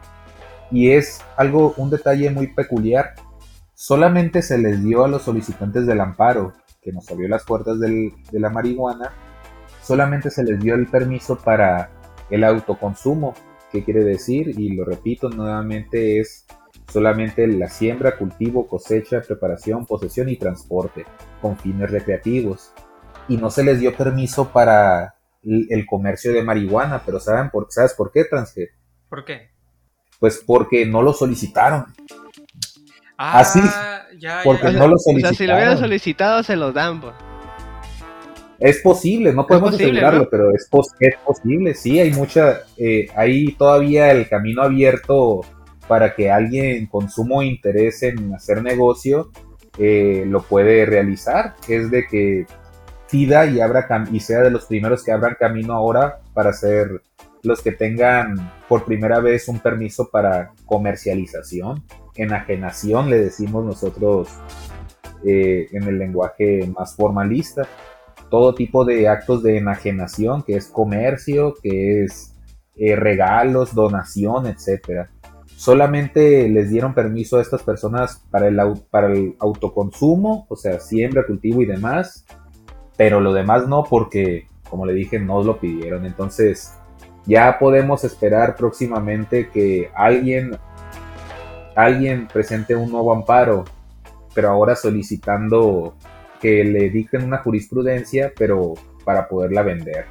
Y 0.71 0.91
es 0.91 1.21
algo, 1.37 1.75
un 1.77 1.91
detalle 1.91 2.31
muy 2.31 2.49
peculiar. 2.49 3.15
Solamente 3.75 4.43
se 4.43 4.59
les 4.59 4.83
dio 4.83 5.05
a 5.05 5.09
los 5.09 5.23
solicitantes 5.23 5.87
del 5.87 6.01
amparo, 6.01 6.53
que 6.83 6.93
nos 6.93 7.11
abrió 7.11 7.29
las 7.29 7.45
puertas 7.45 7.79
de 7.81 8.13
la 8.33 8.51
marihuana, 8.51 9.13
solamente 9.83 10.31
se 10.31 10.45
les 10.45 10.61
dio 10.61 10.75
el 10.75 10.87
permiso 10.87 11.37
para 11.37 11.91
el 12.31 12.45
autoconsumo. 12.45 13.35
¿Qué 13.73 13.85
quiere 13.85 14.05
decir? 14.05 14.59
Y 14.59 14.75
lo 14.75 14.85
repito 14.85 15.29
nuevamente, 15.29 16.21
es 16.21 16.47
solamente 16.91 17.47
la 17.47 17.69
siembra, 17.69 18.17
cultivo, 18.17 18.67
cosecha, 18.67 19.21
preparación, 19.21 19.87
posesión 19.87 20.29
y 20.29 20.37
transporte 20.37 21.05
con 21.41 21.57
fines 21.57 21.91
recreativos 21.91 22.73
y 23.29 23.37
no 23.37 23.51
se 23.51 23.63
les 23.63 23.81
dio 23.81 23.95
permiso 23.95 24.49
para 24.49 25.15
el 25.43 25.87
comercio 25.87 26.33
de 26.33 26.43
marihuana, 26.43 27.03
pero 27.05 27.21
¿saben 27.21 27.51
por, 27.51 27.69
¿sabes 27.71 27.95
por 27.95 28.11
qué, 28.11 28.25
Transger? 28.25 28.71
¿Por 29.09 29.25
qué? 29.25 29.51
Pues 30.19 30.43
porque 30.45 30.85
no 30.85 31.03
lo 31.03 31.13
solicitaron. 31.13 31.87
Ah, 33.17 33.41
Así, 33.41 33.61
ya, 34.19 34.41
porque 34.45 34.73
no 34.73 34.89
lo 34.89 34.99
solicitaron. 34.99 35.17
O 35.17 35.21
sea, 35.21 35.33
si 35.35 35.47
lo 35.47 35.55
hubieran 35.55 35.79
solicitado, 35.79 36.43
se 36.43 36.57
los 36.57 36.75
dan. 36.75 37.01
Pues. 37.01 37.15
Es 38.59 38.81
posible, 38.81 39.33
no 39.33 39.47
podemos 39.47 39.75
asegurarlo, 39.75 40.29
pero 40.29 40.51
es, 40.53 40.69
es, 41.01 41.17
posible, 41.25 41.75
sí, 41.75 42.01
hay 42.01 42.13
mucha, 42.13 42.61
eh, 42.77 43.07
hay 43.15 43.53
todavía 43.53 44.11
el 44.11 44.29
camino 44.29 44.63
abierto 44.63 45.43
para 45.87 46.15
que 46.15 46.31
alguien 46.31 46.87
con 46.87 47.09
sumo 47.09 47.43
interés 47.43 48.03
en 48.03 48.35
hacer 48.35 48.63
negocio 48.63 49.31
eh, 49.79 50.25
lo 50.27 50.43
puede 50.43 50.85
realizar, 50.87 51.55
es 51.69 51.91
de 51.91 52.07
que 52.09 52.47
y, 53.13 53.61
abra 53.61 53.87
y 54.13 54.21
sea 54.21 54.41
de 54.41 54.51
los 54.51 54.67
primeros 54.67 55.03
que 55.03 55.13
abran 55.13 55.37
camino 55.39 55.75
ahora 55.75 56.21
para 56.35 56.53
ser 56.53 57.03
los 57.43 57.63
que 57.63 57.73
tengan 57.73 58.53
por 58.69 58.85
primera 58.85 59.21
vez 59.21 59.49
un 59.49 59.61
permiso 59.61 60.11
para 60.11 60.53
comercialización, 60.67 61.85
enajenación, 62.17 63.09
le 63.09 63.19
decimos 63.19 63.65
nosotros 63.65 64.29
eh, 65.25 65.69
en 65.73 65.85
el 65.85 65.99
lenguaje 65.99 66.71
más 66.77 66.95
formalista. 66.95 67.67
Todo 68.31 68.55
tipo 68.55 68.85
de 68.85 69.09
actos 69.09 69.43
de 69.43 69.57
enajenación, 69.57 70.43
que 70.43 70.57
es 70.57 70.67
comercio, 70.67 71.55
que 71.63 72.05
es 72.05 72.35
eh, 72.77 72.95
regalos, 72.95 73.75
donación, 73.75 74.47
etcétera. 74.47 75.11
Solamente 75.57 76.49
les 76.49 76.71
dieron 76.71 76.95
permiso 76.95 77.39
a 77.39 77.43
estas 77.43 77.63
personas 77.63 78.23
para 78.31 78.49
el, 78.49 78.61
para 78.91 79.13
el 79.13 79.35
autoconsumo, 79.41 80.47
o 80.49 80.57
sea, 80.57 80.79
siembra, 80.79 81.27
cultivo 81.27 81.63
y 81.63 81.67
demás, 81.67 82.25
pero 82.99 83.21
lo 83.21 83.33
demás 83.33 83.69
no 83.69 83.85
porque, 83.85 84.49
como 84.69 84.85
le 84.85 84.93
dije, 84.93 85.21
no 85.21 85.43
lo 85.43 85.59
pidieron. 85.59 86.05
Entonces, 86.05 86.75
ya 87.25 87.57
podemos 87.61 88.03
esperar 88.03 88.57
próximamente 88.57 89.49
que 89.51 89.91
alguien, 89.95 90.59
alguien 91.77 92.27
presente 92.27 92.75
un 92.75 92.91
nuevo 92.91 93.13
amparo, 93.13 93.65
pero 94.35 94.51
ahora 94.51 94.75
solicitando 94.75 95.95
que 96.41 96.65
le 96.65 96.91
dicten 96.91 97.23
una 97.23 97.39
jurisprudencia, 97.39 98.33
pero 98.37 98.75
para 99.05 99.29
poderla 99.29 99.63
vender. 99.63 100.07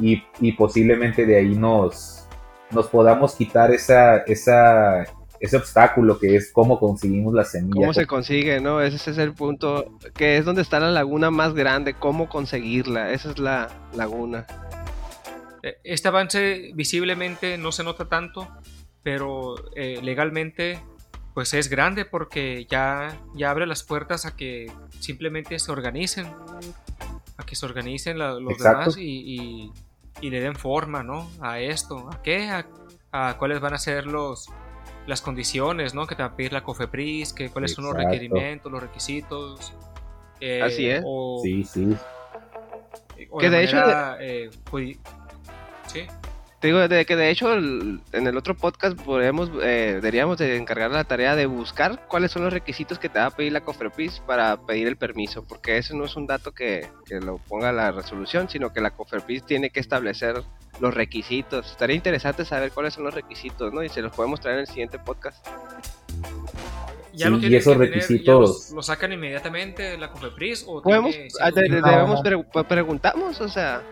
Y, 0.00 0.22
y 0.40 0.52
posiblemente 0.52 1.26
de 1.26 1.36
ahí 1.36 1.56
nos, 1.56 2.28
nos 2.70 2.86
podamos 2.86 3.34
quitar 3.34 3.72
esa, 3.72 4.18
esa 4.18 5.06
ese 5.42 5.56
obstáculo 5.56 6.20
que 6.20 6.36
es 6.36 6.52
cómo 6.52 6.78
conseguimos 6.78 7.34
la 7.34 7.44
semilla. 7.44 7.74
¿Cómo 7.74 7.92
se 7.92 8.06
consigue, 8.06 8.60
no? 8.60 8.80
Ese 8.80 9.10
es 9.10 9.18
el 9.18 9.34
punto, 9.34 9.98
que 10.14 10.36
es 10.36 10.44
donde 10.44 10.62
está 10.62 10.78
la 10.78 10.92
laguna 10.92 11.32
más 11.32 11.52
grande, 11.52 11.94
cómo 11.94 12.28
conseguirla, 12.28 13.10
esa 13.10 13.32
es 13.32 13.40
la 13.40 13.68
laguna. 13.92 14.46
E, 15.64 15.78
este 15.82 16.06
avance 16.06 16.70
visiblemente 16.74 17.58
no 17.58 17.72
se 17.72 17.82
nota 17.82 18.08
tanto, 18.08 18.48
pero 19.02 19.56
eh, 19.74 19.98
legalmente 20.00 20.80
pues 21.34 21.54
es 21.54 21.68
grande 21.68 22.04
porque 22.04 22.64
ya, 22.70 23.18
ya 23.34 23.50
abre 23.50 23.66
las 23.66 23.82
puertas 23.82 24.26
a 24.26 24.36
que 24.36 24.70
simplemente 25.00 25.58
se 25.58 25.72
organicen, 25.72 26.26
a 27.36 27.44
que 27.44 27.56
se 27.56 27.66
organicen 27.66 28.16
los 28.16 28.58
demás 28.58 28.96
y, 28.96 29.72
le 30.20 30.40
den 30.40 30.54
forma, 30.54 31.02
¿no? 31.02 31.28
A 31.40 31.58
esto, 31.58 32.08
¿a 32.12 32.22
qué? 32.22 32.48
a 33.14 33.36
cuáles 33.38 33.60
van 33.60 33.74
a 33.74 33.78
ser 33.78 34.06
los, 34.06 34.48
las 35.06 35.20
condiciones 35.20 35.94
¿no? 35.94 36.06
que 36.06 36.14
te 36.14 36.22
va 36.22 36.30
a 36.30 36.36
pedir 36.36 36.52
la 36.52 36.62
COFEPRIS, 36.62 37.32
que 37.32 37.50
cuáles 37.50 37.72
son 37.72 37.84
los 37.84 37.94
requerimientos, 37.94 38.70
los 38.70 38.82
requisitos. 38.82 39.72
Eh, 40.40 40.62
Así 40.62 40.88
es. 40.88 41.04
sí, 41.42 41.64
sí. 41.64 41.96
que 43.38 43.50
de, 43.50 43.64
hecho... 43.64 43.76
Eh, 44.20 44.50
sí. 45.86 46.06
Te 46.62 46.68
digo 46.68 46.86
de 46.86 47.04
que 47.04 47.16
de 47.16 47.28
hecho 47.30 47.52
en 47.54 48.00
el 48.12 48.36
otro 48.36 48.56
podcast 48.56 48.96
podríamos, 48.96 49.50
eh, 49.62 49.94
deberíamos 49.94 50.38
de 50.38 50.56
encargar 50.56 50.92
la 50.92 51.02
tarea 51.02 51.34
de 51.34 51.46
buscar 51.46 52.06
cuáles 52.06 52.30
son 52.30 52.44
los 52.44 52.52
requisitos 52.52 53.00
que 53.00 53.08
te 53.08 53.18
va 53.18 53.26
a 53.26 53.30
pedir 53.30 53.52
la 53.52 53.62
COFEPRIS 53.62 54.20
para 54.20 54.56
pedir 54.64 54.86
el 54.86 54.96
permiso, 54.96 55.44
porque 55.44 55.78
ese 55.78 55.96
no 55.96 56.04
es 56.04 56.14
un 56.14 56.28
dato 56.28 56.52
que, 56.52 56.88
que 57.04 57.18
lo 57.18 57.38
ponga 57.38 57.72
la 57.72 57.90
resolución, 57.90 58.48
sino 58.48 58.72
que 58.72 58.80
la 58.80 58.92
COFEPRIS 58.92 59.44
tiene 59.44 59.70
que 59.70 59.80
establecer 59.80 60.44
los 60.80 60.94
requisitos. 60.94 61.70
Estaría 61.70 61.96
interesante 61.96 62.44
saber 62.44 62.72
cuáles 62.72 62.94
son 62.94 63.04
los 63.04 63.14
requisitos, 63.14 63.72
¿no? 63.72 63.82
Y 63.82 63.88
se 63.88 64.02
los 64.02 64.14
podemos 64.14 64.40
traer 64.40 64.58
en 64.58 64.60
el 64.62 64.66
siguiente 64.66 64.98
podcast. 64.98 65.46
¿Ya 67.14 67.28
lo 67.28 67.38
y 67.38 67.54
esos 67.54 67.76
requisitos 67.76 68.70
los, 68.72 68.86
sacan 68.86 69.12
inmediatamente 69.12 69.98
la 69.98 70.10
COFEPRIS 70.10 70.64
o 70.66 70.80
podemos 70.80 71.14
ah, 71.42 71.50
debemos 71.50 72.22
preguntamos, 72.66 73.38
o 73.42 73.48
sea, 73.48 73.82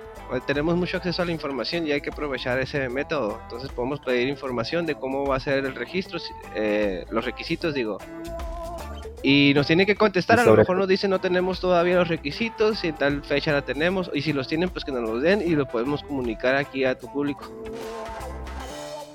tenemos 0.46 0.76
mucho 0.76 0.96
acceso 0.96 1.20
a 1.20 1.24
la 1.24 1.32
información 1.32 1.86
y 1.86 1.92
hay 1.92 2.00
que 2.00 2.10
aprovechar 2.10 2.58
ese 2.58 2.88
método. 2.88 3.38
Entonces 3.42 3.70
podemos 3.72 4.00
pedir 4.00 4.28
información 4.28 4.86
de 4.86 4.94
cómo 4.94 5.26
va 5.26 5.36
a 5.36 5.40
ser 5.40 5.64
el 5.64 5.74
registro, 5.74 6.18
eh, 6.54 7.04
los 7.10 7.24
requisitos, 7.24 7.74
digo, 7.74 7.98
y 9.22 9.52
nos 9.54 9.66
tienen 9.66 9.86
que 9.86 9.96
contestar, 9.96 10.40
a 10.40 10.44
lo 10.44 10.56
mejor 10.56 10.76
nos 10.76 10.88
dicen 10.88 11.10
no 11.10 11.20
tenemos 11.20 11.60
todavía 11.60 11.96
los 11.96 12.08
requisitos, 12.08 12.84
y 12.84 12.92
tal 12.92 13.22
fecha 13.22 13.52
la 13.52 13.62
tenemos, 13.62 14.10
y 14.14 14.22
si 14.22 14.32
los 14.32 14.48
tienen, 14.48 14.70
pues 14.70 14.84
que 14.84 14.92
nos 14.92 15.08
los 15.08 15.22
den 15.22 15.42
y 15.42 15.50
lo 15.50 15.66
podemos 15.66 16.02
comunicar 16.02 16.56
aquí 16.56 16.84
a 16.84 16.98
tu 16.98 17.12
público. 17.12 17.44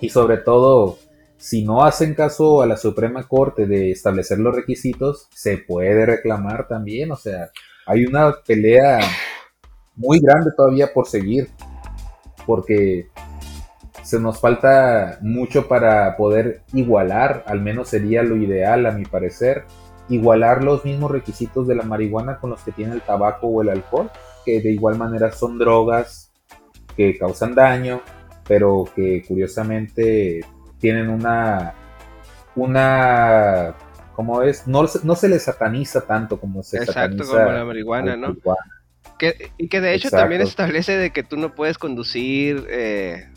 Y 0.02 0.10
sobre 0.10 0.38
todo, 0.38 1.00
si 1.38 1.64
no 1.64 1.84
hacen 1.84 2.14
caso 2.14 2.62
a 2.62 2.68
la 2.68 2.78
Suprema 2.78 3.28
Corte 3.28 3.66
de 3.66 3.92
establecer 3.92 4.40
los 4.40 4.56
requisitos, 4.56 5.28
se 5.34 5.58
puede 5.58 6.06
reclamar 6.06 6.68
también, 6.68 7.12
o 7.12 7.16
sea, 7.16 7.50
hay 7.88 8.06
una 8.06 8.34
pelea 8.46 9.00
muy 9.96 10.20
grande 10.20 10.52
todavía 10.56 10.94
por 10.94 11.08
seguir, 11.08 11.50
porque 12.46 13.08
se 14.04 14.20
nos 14.20 14.40
falta 14.40 15.18
mucho 15.22 15.68
para 15.68 16.16
poder 16.16 16.62
igualar, 16.74 17.44
al 17.48 17.62
menos 17.62 17.90
sería 17.90 18.22
lo 18.22 18.36
ideal 18.36 18.86
a 18.86 18.92
mi 18.92 19.06
parecer, 19.06 19.66
igualar 20.10 20.64
los 20.64 20.86
mismos 20.86 21.12
requisitos 21.12 21.68
de 21.68 21.76
la 21.76 21.84
marihuana 21.84 22.38
con 22.38 22.50
los 22.52 22.62
que 22.62 22.72
tiene 22.72 22.94
el 22.94 23.02
tabaco 23.02 23.48
o 23.48 23.62
el 23.62 23.70
alcohol, 23.70 24.12
que 24.46 24.62
de 24.62 24.72
igual 24.72 24.98
manera 24.98 25.32
son 25.32 25.58
drogas 25.58 26.32
que 26.96 27.18
causan 27.18 27.56
daño, 27.56 28.02
pero 28.48 28.86
que 28.96 29.24
curiosamente 29.28 30.46
tienen 30.80 31.10
una 31.10 31.74
una 32.56 33.76
¿cómo 34.14 34.44
es? 34.44 34.68
No, 34.68 34.86
no 35.04 35.16
se 35.16 35.30
les 35.30 35.44
sataniza 35.44 36.02
tanto 36.02 36.40
como 36.40 36.64
se 36.64 36.78
Exacto, 36.78 37.26
como 37.26 37.40
la 37.40 37.66
marihuana, 37.66 38.16
¿no? 38.16 38.36
Que, 39.18 39.52
y 39.58 39.70
que 39.70 39.82
de 39.82 39.94
hecho 39.94 40.10
también 40.10 40.42
establece 40.42 40.98
de 40.98 41.12
que 41.12 41.24
tú 41.24 41.38
no 41.38 41.56
puedes 41.56 41.78
conducir 41.78 42.66
eh 42.70 43.28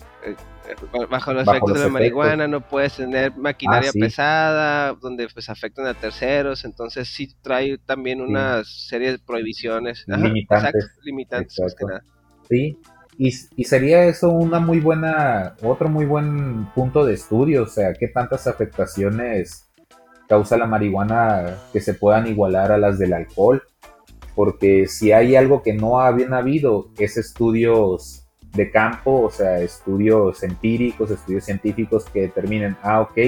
bajo 1.09 1.33
los 1.33 1.49
efectos 1.49 1.75
de 1.75 1.85
la 1.85 1.89
marihuana, 1.89 2.47
no 2.47 2.61
puedes 2.61 2.97
tener 2.97 3.37
maquinaria 3.37 3.91
ah, 3.91 3.99
pesada, 3.99 4.93
donde 4.95 5.29
pues 5.29 5.49
afectan 5.49 5.87
a 5.87 5.95
terceros, 5.95 6.65
entonces 6.65 7.09
sí 7.09 7.35
trae 7.43 7.79
también 7.79 8.21
una 8.21 8.63
serie 8.65 9.13
de 9.13 9.19
prohibiciones. 9.19 10.05
limitantes. 10.07 10.91
limitantes 11.03 11.57
Sí, 12.49 12.79
y, 13.19 13.33
y, 13.57 13.65
sería 13.65 14.05
eso 14.05 14.31
una 14.31 14.59
muy 14.59 14.81
buena, 14.81 15.57
otro 15.63 15.89
muy 15.89 16.07
buen 16.07 16.67
punto 16.75 17.05
de 17.05 17.15
estudio, 17.15 17.65
o 17.65 17.67
sea, 17.67 17.93
qué 17.93 18.09
tantas 18.09 18.47
afectaciones 18.47 19.69
causa 20.29 20.57
la 20.57 20.67
marihuana 20.67 21.57
que 21.73 21.81
se 21.81 21.95
puedan 21.95 22.27
igualar 22.27 22.71
a 22.71 22.79
las 22.79 22.99
del 22.99 23.13
alcohol, 23.13 23.63
porque 24.35 24.87
si 24.87 25.11
hay 25.13 25.35
algo 25.37 25.63
que 25.63 25.73
no 25.73 26.01
habían 26.01 26.33
habido 26.33 26.91
es 26.99 27.17
estudios 27.17 28.27
de 28.52 28.71
campo, 28.71 29.23
o 29.23 29.31
sea, 29.31 29.61
estudios 29.61 30.43
empíricos, 30.43 31.11
estudios 31.11 31.45
científicos 31.45 32.05
que 32.07 32.23
determinen, 32.23 32.76
ah, 32.83 33.00
ok, 33.00 33.19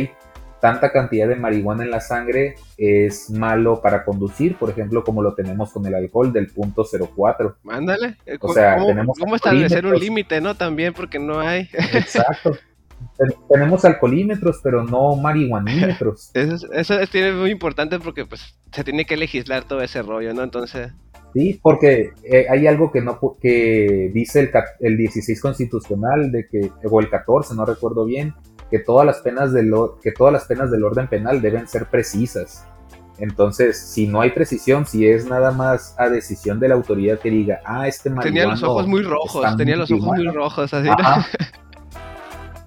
tanta 0.61 0.93
cantidad 0.93 1.27
de 1.27 1.37
marihuana 1.37 1.85
en 1.85 1.91
la 1.91 2.01
sangre 2.01 2.57
es 2.77 3.31
malo 3.31 3.81
para 3.81 4.05
conducir, 4.05 4.57
por 4.57 4.71
ejemplo, 4.71 5.03
como 5.03 5.23
lo 5.23 5.35
tenemos 5.35 5.73
con 5.73 5.85
el 5.87 5.95
alcohol 5.95 6.33
del 6.33 6.49
punto 6.49 6.85
04. 6.85 7.57
Mándale. 7.63 8.17
O 8.41 8.53
sea, 8.53 8.77
¿Cómo, 8.77 8.87
tenemos 8.87 9.19
¿cómo 9.19 9.37
establecer 9.37 9.87
un 9.87 9.99
límite, 9.99 10.41
no? 10.41 10.55
También 10.55 10.93
porque 10.93 11.19
no 11.19 11.41
hay. 11.41 11.69
Exacto. 11.95 12.57
tenemos 13.51 13.85
alcoholímetros, 13.85 14.61
pero 14.63 14.85
no 14.85 15.17
marihuanímetros. 15.17 16.31
Eso, 16.35 16.71
eso 16.73 17.01
es 17.01 17.35
muy 17.35 17.51
importante 17.51 17.99
porque 17.99 18.27
pues 18.27 18.55
se 18.71 18.85
tiene 18.85 19.07
que 19.07 19.17
legislar 19.17 19.65
todo 19.65 19.81
ese 19.83 20.03
rollo, 20.03 20.35
¿no? 20.35 20.43
Entonces... 20.43 20.93
Sí, 21.33 21.61
porque 21.63 22.13
eh, 22.25 22.47
hay 22.51 22.67
algo 22.67 22.91
que 22.91 23.01
no 23.01 23.19
que 23.41 24.11
dice 24.13 24.41
el, 24.41 24.51
el 24.81 24.97
16 24.97 25.41
constitucional 25.41 26.33
de 26.33 26.49
que 26.49 26.73
o 26.91 27.01
el 27.01 27.09
14, 27.09 27.55
no 27.55 27.65
recuerdo 27.65 28.05
bien, 28.05 28.35
que 28.71 28.79
todas 28.79 29.07
las 29.07 29.21
penas 29.21 29.53
del 29.53 29.73
que 30.03 30.13
todas 30.13 30.33
las 30.33 30.45
penas 30.45 30.71
del 30.71 30.85
orden 30.85 31.09
penal 31.09 31.41
deben 31.41 31.69
ser 31.69 31.87
precisas. 31.87 32.67
Entonces, 33.19 33.79
si 33.79 34.07
no 34.07 34.23
hay 34.23 34.31
precisión, 34.31 34.87
si 34.87 35.07
es 35.07 35.27
nada 35.27 35.51
más 35.51 35.95
a 35.99 36.09
decisión 36.09 36.59
de 36.59 36.69
la 36.69 36.75
autoridad 36.75 37.19
que 37.19 37.31
diga, 37.31 37.61
ah, 37.67 37.87
este 37.87 38.09
marihuano 38.09 38.35
Tenía 38.35 38.47
los 38.51 38.63
ojos 38.63 38.87
muy 38.87 39.03
rojos, 39.03 39.57
tenía 39.57 39.77
los 39.77 39.91
ojos 39.91 40.17
muy 40.17 40.27
rojos, 40.27 40.73
así. 40.73 40.89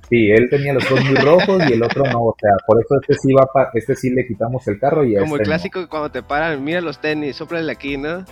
Sí, 0.10 0.30
él 0.30 0.48
tenía 0.50 0.74
los 0.74 0.86
ojos 0.92 1.04
muy 1.06 1.16
rojos 1.16 1.64
y 1.68 1.74
el 1.74 1.82
otro 1.82 2.04
no, 2.04 2.26
o 2.26 2.36
sea, 2.40 2.52
por 2.68 2.80
eso 2.80 3.00
este 3.02 3.16
sí 3.16 3.34
va 3.34 3.48
este 3.74 3.96
sí 3.96 4.12
le 4.12 4.28
quitamos 4.28 4.68
el 4.68 4.78
carro 4.78 5.04
y 5.04 5.16
Como 5.16 5.38
el 5.38 5.42
este 5.42 5.46
clásico 5.46 5.90
cuando 5.90 6.12
te 6.12 6.22
paran, 6.22 6.64
mira 6.64 6.82
los 6.82 7.00
tenis, 7.00 7.38
soplale 7.38 7.72
aquí, 7.72 7.98
¿no? 7.98 8.24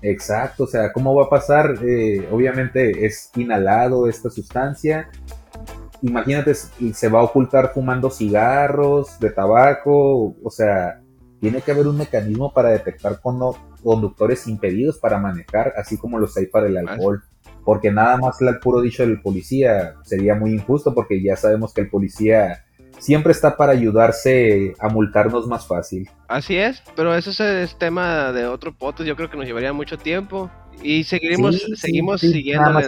Exacto, 0.00 0.64
o 0.64 0.66
sea, 0.66 0.92
¿cómo 0.92 1.14
va 1.14 1.24
a 1.24 1.28
pasar? 1.28 1.74
Eh, 1.82 2.28
obviamente 2.30 3.04
es 3.04 3.30
inhalado 3.36 4.08
esta 4.08 4.30
sustancia. 4.30 5.08
Imagínate, 6.02 6.54
se 6.54 7.08
va 7.08 7.20
a 7.20 7.24
ocultar 7.24 7.72
fumando 7.74 8.08
cigarros, 8.08 9.18
de 9.18 9.30
tabaco, 9.30 10.36
o 10.42 10.50
sea, 10.50 11.00
tiene 11.40 11.60
que 11.60 11.72
haber 11.72 11.88
un 11.88 11.98
mecanismo 11.98 12.52
para 12.52 12.68
detectar 12.70 13.20
conductores 13.20 14.46
impedidos 14.46 14.98
para 14.98 15.18
manejar, 15.18 15.72
así 15.76 15.96
como 15.96 16.18
los 16.18 16.36
hay 16.36 16.46
para 16.46 16.68
el 16.68 16.78
alcohol 16.78 17.22
porque 17.68 17.90
nada 17.90 18.16
más 18.16 18.40
el 18.40 18.58
puro 18.60 18.80
dicho 18.80 19.02
del 19.02 19.20
policía 19.20 19.92
sería 20.02 20.34
muy 20.34 20.54
injusto 20.54 20.94
porque 20.94 21.22
ya 21.22 21.36
sabemos 21.36 21.74
que 21.74 21.82
el 21.82 21.90
policía 21.90 22.64
siempre 22.98 23.32
está 23.32 23.56
para 23.56 23.72
ayudarse 23.72 24.74
a 24.78 24.88
multarnos 24.88 25.46
más 25.46 25.66
fácil. 25.66 26.08
Así 26.28 26.56
es, 26.56 26.82
pero 26.96 27.14
eso 27.14 27.30
es 27.44 27.76
tema 27.78 28.32
de 28.32 28.46
otro 28.46 28.74
podcast, 28.74 29.06
yo 29.06 29.16
creo 29.16 29.30
que 29.30 29.36
nos 29.36 29.46
llevaría 29.46 29.72
mucho 29.72 29.96
tiempo 29.96 30.50
y 30.82 31.04
seguiremos 31.04 31.62
seguimos 31.76 32.20
siguiendo, 32.20 32.80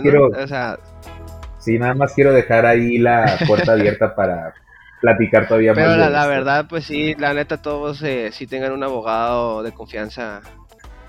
Sí, 1.58 1.78
nada 1.78 1.94
más 1.94 2.14
quiero 2.14 2.32
dejar 2.32 2.64
ahí 2.64 2.96
la 2.96 3.38
puerta 3.46 3.72
abierta 3.72 4.14
para 4.16 4.54
platicar 5.00 5.46
todavía 5.46 5.74
más. 5.74 5.84
Pero 5.84 5.96
la, 5.96 6.26
verdad, 6.26 6.66
pues 6.68 6.84
sí, 6.84 7.14
la 7.18 7.34
neta 7.34 7.60
todos 7.60 8.02
eh, 8.02 8.30
si 8.32 8.46
tengan 8.46 8.72
un 8.72 8.82
abogado 8.82 9.62
de 9.62 9.72
confianza 9.72 10.40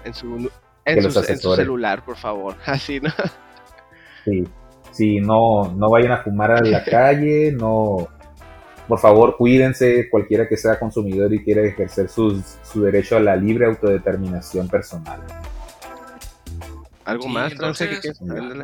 en 0.03 0.13
su 0.13 0.51
en 0.83 1.11
su 1.11 1.55
celular, 1.55 2.03
por 2.03 2.17
favor, 2.17 2.55
así, 2.65 2.99
¿no? 2.99 3.11
Sí, 4.25 4.43
sí, 4.91 5.19
no, 5.19 5.73
no 5.73 5.89
vayan 5.89 6.11
a 6.11 6.23
fumar 6.23 6.51
a 6.51 6.61
la 6.61 6.83
calle, 6.85 7.51
no, 7.51 8.09
por 8.91 8.99
favor 8.99 9.37
cuídense, 9.37 10.09
cualquiera 10.09 10.49
que 10.49 10.57
sea 10.57 10.77
consumidor 10.77 11.33
y 11.33 11.41
quiera 11.41 11.61
ejercer 11.61 12.09
su 12.09 12.43
derecho 12.75 13.15
a 13.15 13.21
la 13.21 13.37
libre 13.37 13.65
autodeterminación 13.65 14.67
personal. 14.67 15.21
¿Algo 17.05 17.29
más? 17.29 17.53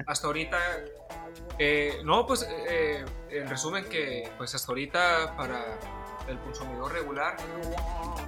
hasta 0.05 0.27
ahorita, 0.27 0.57
eh, 1.57 2.00
no, 2.03 2.27
pues 2.27 2.46
eh, 2.67 3.05
en 3.29 3.48
resumen 3.48 3.86
que 3.86 4.29
pues 4.38 4.53
hasta 4.53 4.69
ahorita 4.69 5.34
para 5.38 5.63
el 6.27 6.38
consumidor 6.39 6.91
regular 6.91 7.38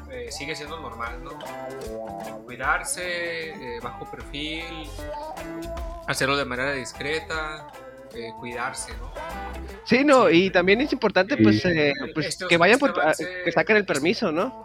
eh, 0.10 0.32
sigue 0.32 0.56
siendo 0.56 0.79
normal, 0.79 1.22
¿no? 1.22 1.38
Cuidarse, 2.46 3.77
bajo 3.84 4.10
perfil, 4.10 4.89
hacerlo 6.08 6.38
de 6.38 6.46
manera 6.46 6.72
discreta, 6.72 7.68
eh, 8.16 8.32
cuidarse, 8.39 8.92
¿no? 8.94 9.12
Sí, 9.83 10.03
no, 10.03 10.29
y 10.29 10.50
también 10.50 10.81
es 10.81 10.92
importante 10.94 11.38
pues, 11.38 11.64
eh, 11.66 11.94
pues 12.14 12.38
que 12.48 12.57
vayan 12.57 12.79
por, 12.79 12.94
que 12.94 13.51
saquen 13.51 13.77
el 13.77 13.86
permiso, 13.86 14.31
¿no? 14.31 14.64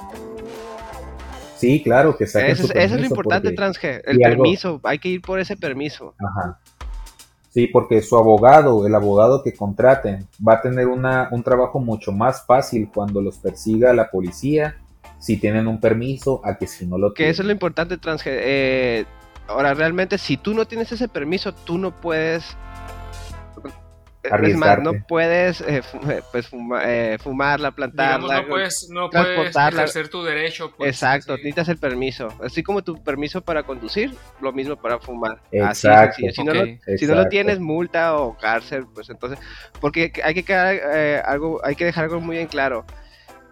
Sí, 1.57 1.83
claro, 1.83 2.17
que 2.17 2.27
saquen 2.27 2.51
eso, 2.51 2.65
eso 2.65 2.95
es 2.95 3.01
lo 3.01 3.07
importante, 3.07 3.53
Transge, 3.53 4.03
el 4.05 4.19
permiso, 4.19 4.81
hay 4.83 4.99
que 4.99 5.09
ir 5.09 5.23
por 5.23 5.39
ese 5.39 5.57
permiso. 5.57 6.15
Ajá. 6.19 6.59
Sí, 7.51 7.69
porque 7.69 8.03
su 8.03 8.17
abogado, 8.17 8.85
el 8.87 8.95
abogado 8.95 9.43
que 9.43 9.55
contraten, 9.55 10.27
va 10.47 10.55
a 10.55 10.61
tener 10.61 10.89
una, 10.89 11.29
un 11.31 11.43
trabajo 11.43 11.79
mucho 11.79 12.11
más 12.11 12.45
fácil 12.45 12.91
cuando 12.93 13.23
los 13.23 13.39
persiga 13.39 13.93
la 13.93 14.11
policía, 14.11 14.77
si 15.21 15.37
tienen 15.37 15.69
un 15.69 15.81
permiso, 15.81 16.41
a 16.45 16.59
que 16.59 16.67
si 16.67 16.85
no 16.85 16.99
lo 16.99 17.13
tienen. 17.13 17.29
Que 17.29 17.33
eso 17.33 17.43
es 17.43 17.47
lo 17.47 17.53
importante, 17.53 17.97
Transge. 17.97 18.31
Eh, 18.33 19.07
Ahora, 19.47 19.75
realmente, 19.75 20.17
si 20.19 20.37
tú 20.37 20.55
no 20.55 20.65
tienes 20.65 20.91
ese 20.93 21.09
permiso, 21.09 21.53
tú 21.53 21.79
no 21.79 21.91
puedes. 21.95 22.57
Es 24.25 24.57
más, 24.57 24.81
no 24.81 24.93
puedes 25.07 25.61
eh, 25.61 25.83
eh, 26.09 26.23
pues, 26.33 26.49
eh, 26.83 27.19
fumarla, 27.21 27.73
plantarla, 27.73 28.41
no 28.41 28.49
puedes, 28.49 28.89
no 28.89 29.11
puedes 29.11 29.55
ejercer 29.55 30.09
tu 30.09 30.23
derecho. 30.23 30.73
Pues, 30.75 30.95
Exacto, 30.95 31.33
necesitas 31.33 31.69
el 31.69 31.77
permiso. 31.77 32.29
Así 32.43 32.63
como 32.63 32.83
tu 32.83 33.03
permiso 33.03 33.43
para 33.43 33.65
conducir, 33.65 34.15
lo 34.41 34.53
mismo 34.53 34.77
para 34.77 34.99
fumar. 34.99 35.43
Exacto. 35.53 36.27
Así 36.27 36.37
Si, 36.37 36.45
no 36.45 36.55
lo, 36.55 36.65
si 36.97 37.07
no 37.07 37.15
lo 37.15 37.29
tienes, 37.29 37.61
multa 37.61 38.17
o 38.17 38.37
cárcel, 38.39 38.87
pues 38.95 39.11
entonces. 39.11 39.39
Porque 39.79 40.13
hay 40.25 40.33
que, 40.33 40.43
quedar, 40.43 41.23
algo, 41.27 41.61
hay 41.63 41.77
que 41.77 41.85
dejar 41.85 42.05
algo 42.05 42.21
muy 42.21 42.39
en 42.39 42.47
claro 42.47 42.87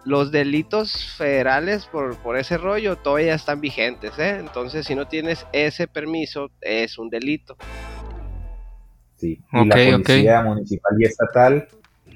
los 0.05 0.31
delitos 0.31 1.15
federales 1.15 1.85
por, 1.85 2.17
por, 2.17 2.37
ese 2.37 2.57
rollo 2.57 2.97
todavía 2.97 3.35
están 3.35 3.61
vigentes, 3.61 4.19
¿eh? 4.19 4.37
Entonces, 4.37 4.85
si 4.85 4.95
no 4.95 5.07
tienes 5.07 5.45
ese 5.53 5.87
permiso, 5.87 6.51
es 6.59 6.97
un 6.97 7.09
delito. 7.09 7.55
Sí, 9.23 9.39
y 9.53 9.65
la 9.65 9.75
policía 9.75 10.41
municipal 10.41 10.93
y 10.99 11.05
estatal 11.05 11.67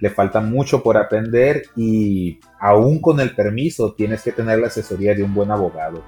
le 0.01 0.09
falta 0.09 0.41
mucho 0.41 0.83
por 0.83 0.97
aprender 0.97 1.63
y 1.75 2.39
aún 2.59 2.99
con 2.99 3.21
el 3.21 3.33
permiso 3.33 3.93
tienes 3.93 4.23
que 4.23 4.33
tener 4.33 4.59
la 4.59 4.67
asesoría 4.67 5.15
de 5.15 5.23
un 5.23 5.33
buen 5.33 5.49
abogado, 5.49 6.03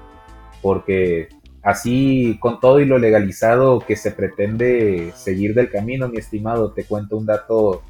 porque 0.60 1.28
así 1.62 2.36
con 2.38 2.60
todo 2.60 2.80
y 2.80 2.84
lo 2.84 2.98
legalizado 2.98 3.80
que 3.80 3.96
se 3.96 4.12
pretende 4.12 5.12
seguir 5.16 5.54
del 5.54 5.70
camino, 5.70 6.08
mi 6.08 6.18
estimado, 6.18 6.72
te 6.72 6.84
cuento 6.84 7.16
un 7.16 7.24
dato 7.24 7.82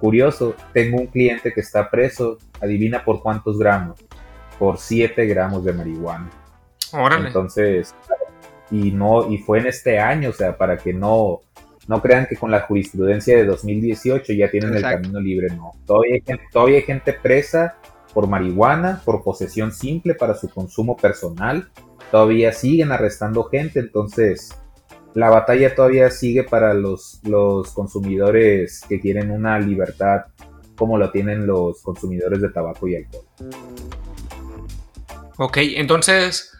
Curioso, 0.00 0.54
tengo 0.72 0.98
un 0.98 1.06
cliente 1.08 1.52
que 1.52 1.60
está 1.60 1.90
preso, 1.90 2.38
adivina 2.60 3.04
por 3.04 3.20
cuántos 3.20 3.58
gramos, 3.58 3.98
por 4.58 4.78
7 4.78 5.26
gramos 5.26 5.64
de 5.64 5.72
marihuana. 5.72 6.30
Órale. 6.92 7.26
Entonces, 7.26 7.94
y 8.70 8.92
no, 8.92 9.28
y 9.28 9.38
fue 9.38 9.58
en 9.58 9.66
este 9.66 9.98
año, 9.98 10.30
o 10.30 10.32
sea, 10.32 10.56
para 10.56 10.76
que 10.76 10.92
no, 10.92 11.40
no 11.88 12.02
crean 12.02 12.26
que 12.26 12.36
con 12.36 12.50
la 12.50 12.60
jurisprudencia 12.60 13.36
de 13.36 13.46
2018 13.46 14.34
ya 14.34 14.50
tienen 14.50 14.74
el 14.76 14.82
camino 14.82 15.18
libre, 15.20 15.48
no. 15.56 15.72
Todavía 15.86 16.16
hay, 16.16 16.20
gente, 16.20 16.44
todavía 16.52 16.76
hay 16.76 16.82
gente 16.82 17.14
presa 17.14 17.76
por 18.12 18.28
marihuana, 18.28 19.00
por 19.04 19.24
posesión 19.24 19.72
simple 19.72 20.14
para 20.14 20.34
su 20.34 20.50
consumo 20.50 20.96
personal. 20.96 21.70
Todavía 22.10 22.52
siguen 22.52 22.92
arrestando 22.92 23.44
gente, 23.44 23.80
entonces 23.80 24.54
la 25.14 25.30
batalla 25.30 25.74
todavía 25.74 26.10
sigue 26.10 26.44
para 26.44 26.74
los, 26.74 27.20
los 27.24 27.72
consumidores 27.72 28.82
que 28.86 29.00
quieren 29.00 29.30
una 29.30 29.58
libertad 29.58 30.26
como 30.76 30.98
lo 30.98 31.10
tienen 31.10 31.46
los 31.46 31.80
consumidores 31.82 32.42
de 32.42 32.50
tabaco 32.50 32.86
y 32.86 32.96
alcohol. 32.96 33.24
Ok, 35.38 35.56
entonces 35.76 36.52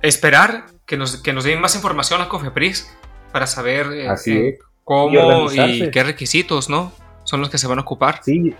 esperar 0.00 0.66
que 0.86 0.96
nos, 0.96 1.18
que 1.18 1.32
nos 1.32 1.44
den 1.44 1.60
más 1.60 1.76
información 1.76 2.22
a 2.22 2.28
Cofepris 2.28 2.90
para 3.32 3.46
saber 3.46 3.86
eh, 3.92 4.14
eh, 4.26 4.58
cómo 4.84 5.50
y, 5.50 5.90
qué 5.90 6.02
requisitos 6.02 6.68
¿no? 6.68 6.92
son 7.24 7.40
los 7.40 7.50
que 7.50 7.58
se 7.58 7.66
van 7.66 7.78
a 7.78 7.82
ocupar. 7.82 8.20
Sí, 8.22 8.54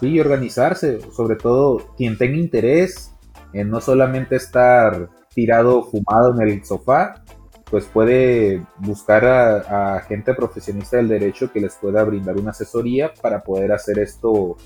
sí, 0.00 0.08
y 0.08 0.20
organizarse, 0.20 1.00
sobre 1.12 1.36
todo 1.36 1.94
quien 1.96 2.16
tenga 2.16 2.36
interés 2.36 3.12
en 3.52 3.70
no 3.70 3.80
solamente 3.80 4.36
estar 4.36 5.08
tirado 5.34 5.84
fumado 5.84 6.34
en 6.34 6.48
el 6.48 6.64
sofá, 6.64 7.22
pues 7.70 7.86
puede 7.86 8.62
buscar 8.78 9.24
a, 9.24 10.00
gente 10.06 10.34
profesionista 10.34 10.96
del 10.96 11.08
derecho 11.08 11.52
que 11.52 11.60
les 11.60 11.74
pueda 11.74 12.04
brindar 12.04 12.36
una 12.36 12.50
asesoría 12.50 13.12
para 13.20 13.42
poder 13.42 13.72
hacer 13.72 13.98
esto 13.98 14.56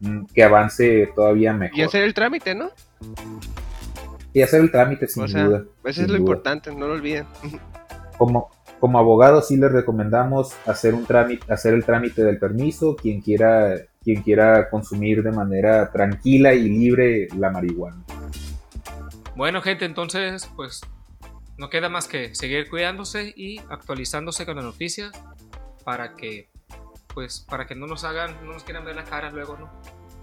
mm, 0.00 0.24
que 0.34 0.42
avance 0.42 1.10
todavía 1.14 1.52
mejor. 1.52 1.78
Y 1.78 1.82
hacer 1.82 2.02
el 2.02 2.14
trámite, 2.14 2.54
¿no? 2.54 2.70
Y 4.32 4.42
hacer 4.42 4.60
el 4.60 4.70
trámite, 4.70 5.06
sin 5.06 5.26
duda. 5.26 5.64
Eso 5.84 6.02
es 6.02 6.08
lo 6.08 6.16
importante, 6.16 6.74
no 6.74 6.86
lo 6.88 6.94
olviden. 6.94 7.26
Como, 8.18 8.50
como 8.80 8.98
abogado 8.98 9.42
sí 9.42 9.56
les 9.56 9.72
recomendamos 9.72 10.54
hacer 10.66 10.94
un 10.94 11.04
trámite, 11.06 11.52
hacer 11.52 11.74
el 11.74 11.84
trámite 11.84 12.24
del 12.24 12.38
permiso, 12.38 12.96
quien 12.96 13.20
quiera, 13.20 13.74
quien 14.02 14.22
quiera 14.22 14.68
consumir 14.70 15.22
de 15.22 15.32
manera 15.32 15.90
tranquila 15.90 16.54
y 16.54 16.68
libre 16.68 17.28
la 17.38 17.50
marihuana. 17.50 18.02
Bueno, 19.34 19.60
gente, 19.60 19.84
entonces, 19.84 20.50
pues 20.56 20.80
no 21.58 21.68
queda 21.70 21.88
más 21.88 22.08
que 22.08 22.34
seguir 22.34 22.68
cuidándose 22.68 23.32
y 23.36 23.58
actualizándose 23.70 24.46
con 24.46 24.56
las 24.56 24.64
noticias 24.64 25.12
para 25.84 26.14
que 26.14 26.50
pues 27.14 27.46
para 27.48 27.66
que 27.66 27.74
no 27.74 27.86
nos 27.86 28.04
hagan, 28.04 28.36
no 28.44 28.52
nos 28.52 28.64
quieran 28.64 28.84
ver 28.84 28.94
las 28.94 29.08
caras 29.08 29.32
luego, 29.32 29.56
¿no? 29.56 29.70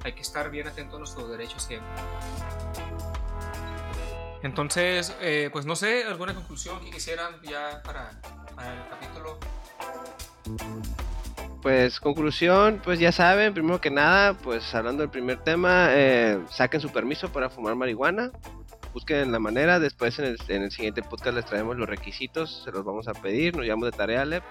hay 0.03 0.13
que 0.13 0.21
estar 0.21 0.49
bien 0.51 0.67
atento 0.67 0.97
a 0.97 0.99
nuestros 0.99 1.29
derechos 1.29 1.63
siempre. 1.63 1.89
Entonces, 4.43 5.15
eh, 5.21 5.49
pues 5.53 5.65
no 5.65 5.75
sé, 5.75 6.03
alguna 6.03 6.35
conclusión 6.35 6.79
que 6.81 6.91
quisieran 6.91 7.35
ya 7.43 7.81
para, 7.83 8.11
el 8.11 8.89
capítulo. 8.89 9.37
Pues 11.61 12.01
conclusión, 12.01 12.81
pues 12.83 12.99
ya 12.99 13.13
saben, 13.13 13.53
primero 13.53 13.79
que 13.79 13.89
nada, 13.89 14.33
pues 14.33 14.75
hablando 14.75 15.01
del 15.01 15.09
primer 15.09 15.37
tema, 15.37 15.87
eh, 15.91 16.37
saquen 16.51 16.81
su 16.81 16.91
permiso 16.91 17.31
para 17.31 17.49
fumar 17.49 17.75
marihuana, 17.75 18.31
busquen 18.93 19.31
la 19.31 19.39
manera, 19.39 19.79
después 19.79 20.19
en 20.19 20.35
el, 20.49 20.71
siguiente 20.71 21.01
podcast 21.01 21.37
les 21.37 21.45
traemos 21.45 21.77
los 21.77 21.87
requisitos, 21.87 22.63
se 22.65 22.71
los 22.73 22.83
vamos 22.83 23.07
a 23.07 23.13
pedir, 23.13 23.55
nos 23.55 23.65
llamamos 23.65 23.91
de 23.91 23.97
tarea, 23.97 24.25
Lep. 24.25 24.43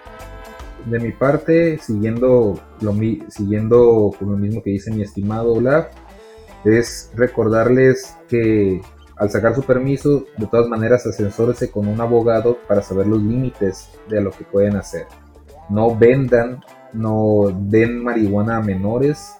De 0.86 0.98
mi 1.00 1.12
parte, 1.12 1.76
siguiendo, 1.76 2.58
lo, 2.80 2.94
siguiendo 3.28 4.10
con 4.18 4.30
lo 4.30 4.38
mismo 4.38 4.62
que 4.62 4.70
dice 4.70 4.90
mi 4.90 5.02
estimado 5.02 5.52
Olaf, 5.52 5.88
es 6.64 7.10
recordarles 7.14 8.16
que 8.30 8.80
al 9.22 9.30
sacar 9.30 9.54
su 9.54 9.62
permiso, 9.62 10.24
de 10.36 10.48
todas 10.48 10.66
maneras 10.66 11.06
asesórese 11.06 11.70
con 11.70 11.86
un 11.86 12.00
abogado 12.00 12.58
para 12.66 12.82
saber 12.82 13.06
los 13.06 13.22
límites 13.22 13.88
de 14.08 14.20
lo 14.20 14.32
que 14.32 14.42
pueden 14.42 14.74
hacer. 14.74 15.06
No 15.68 15.96
vendan, 15.96 16.60
no 16.92 17.56
den 17.56 18.02
marihuana 18.02 18.56
a 18.56 18.62
menores 18.62 19.36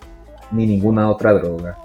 ni 0.52 0.68
ninguna 0.68 1.10
otra 1.10 1.32
droga. 1.32 1.76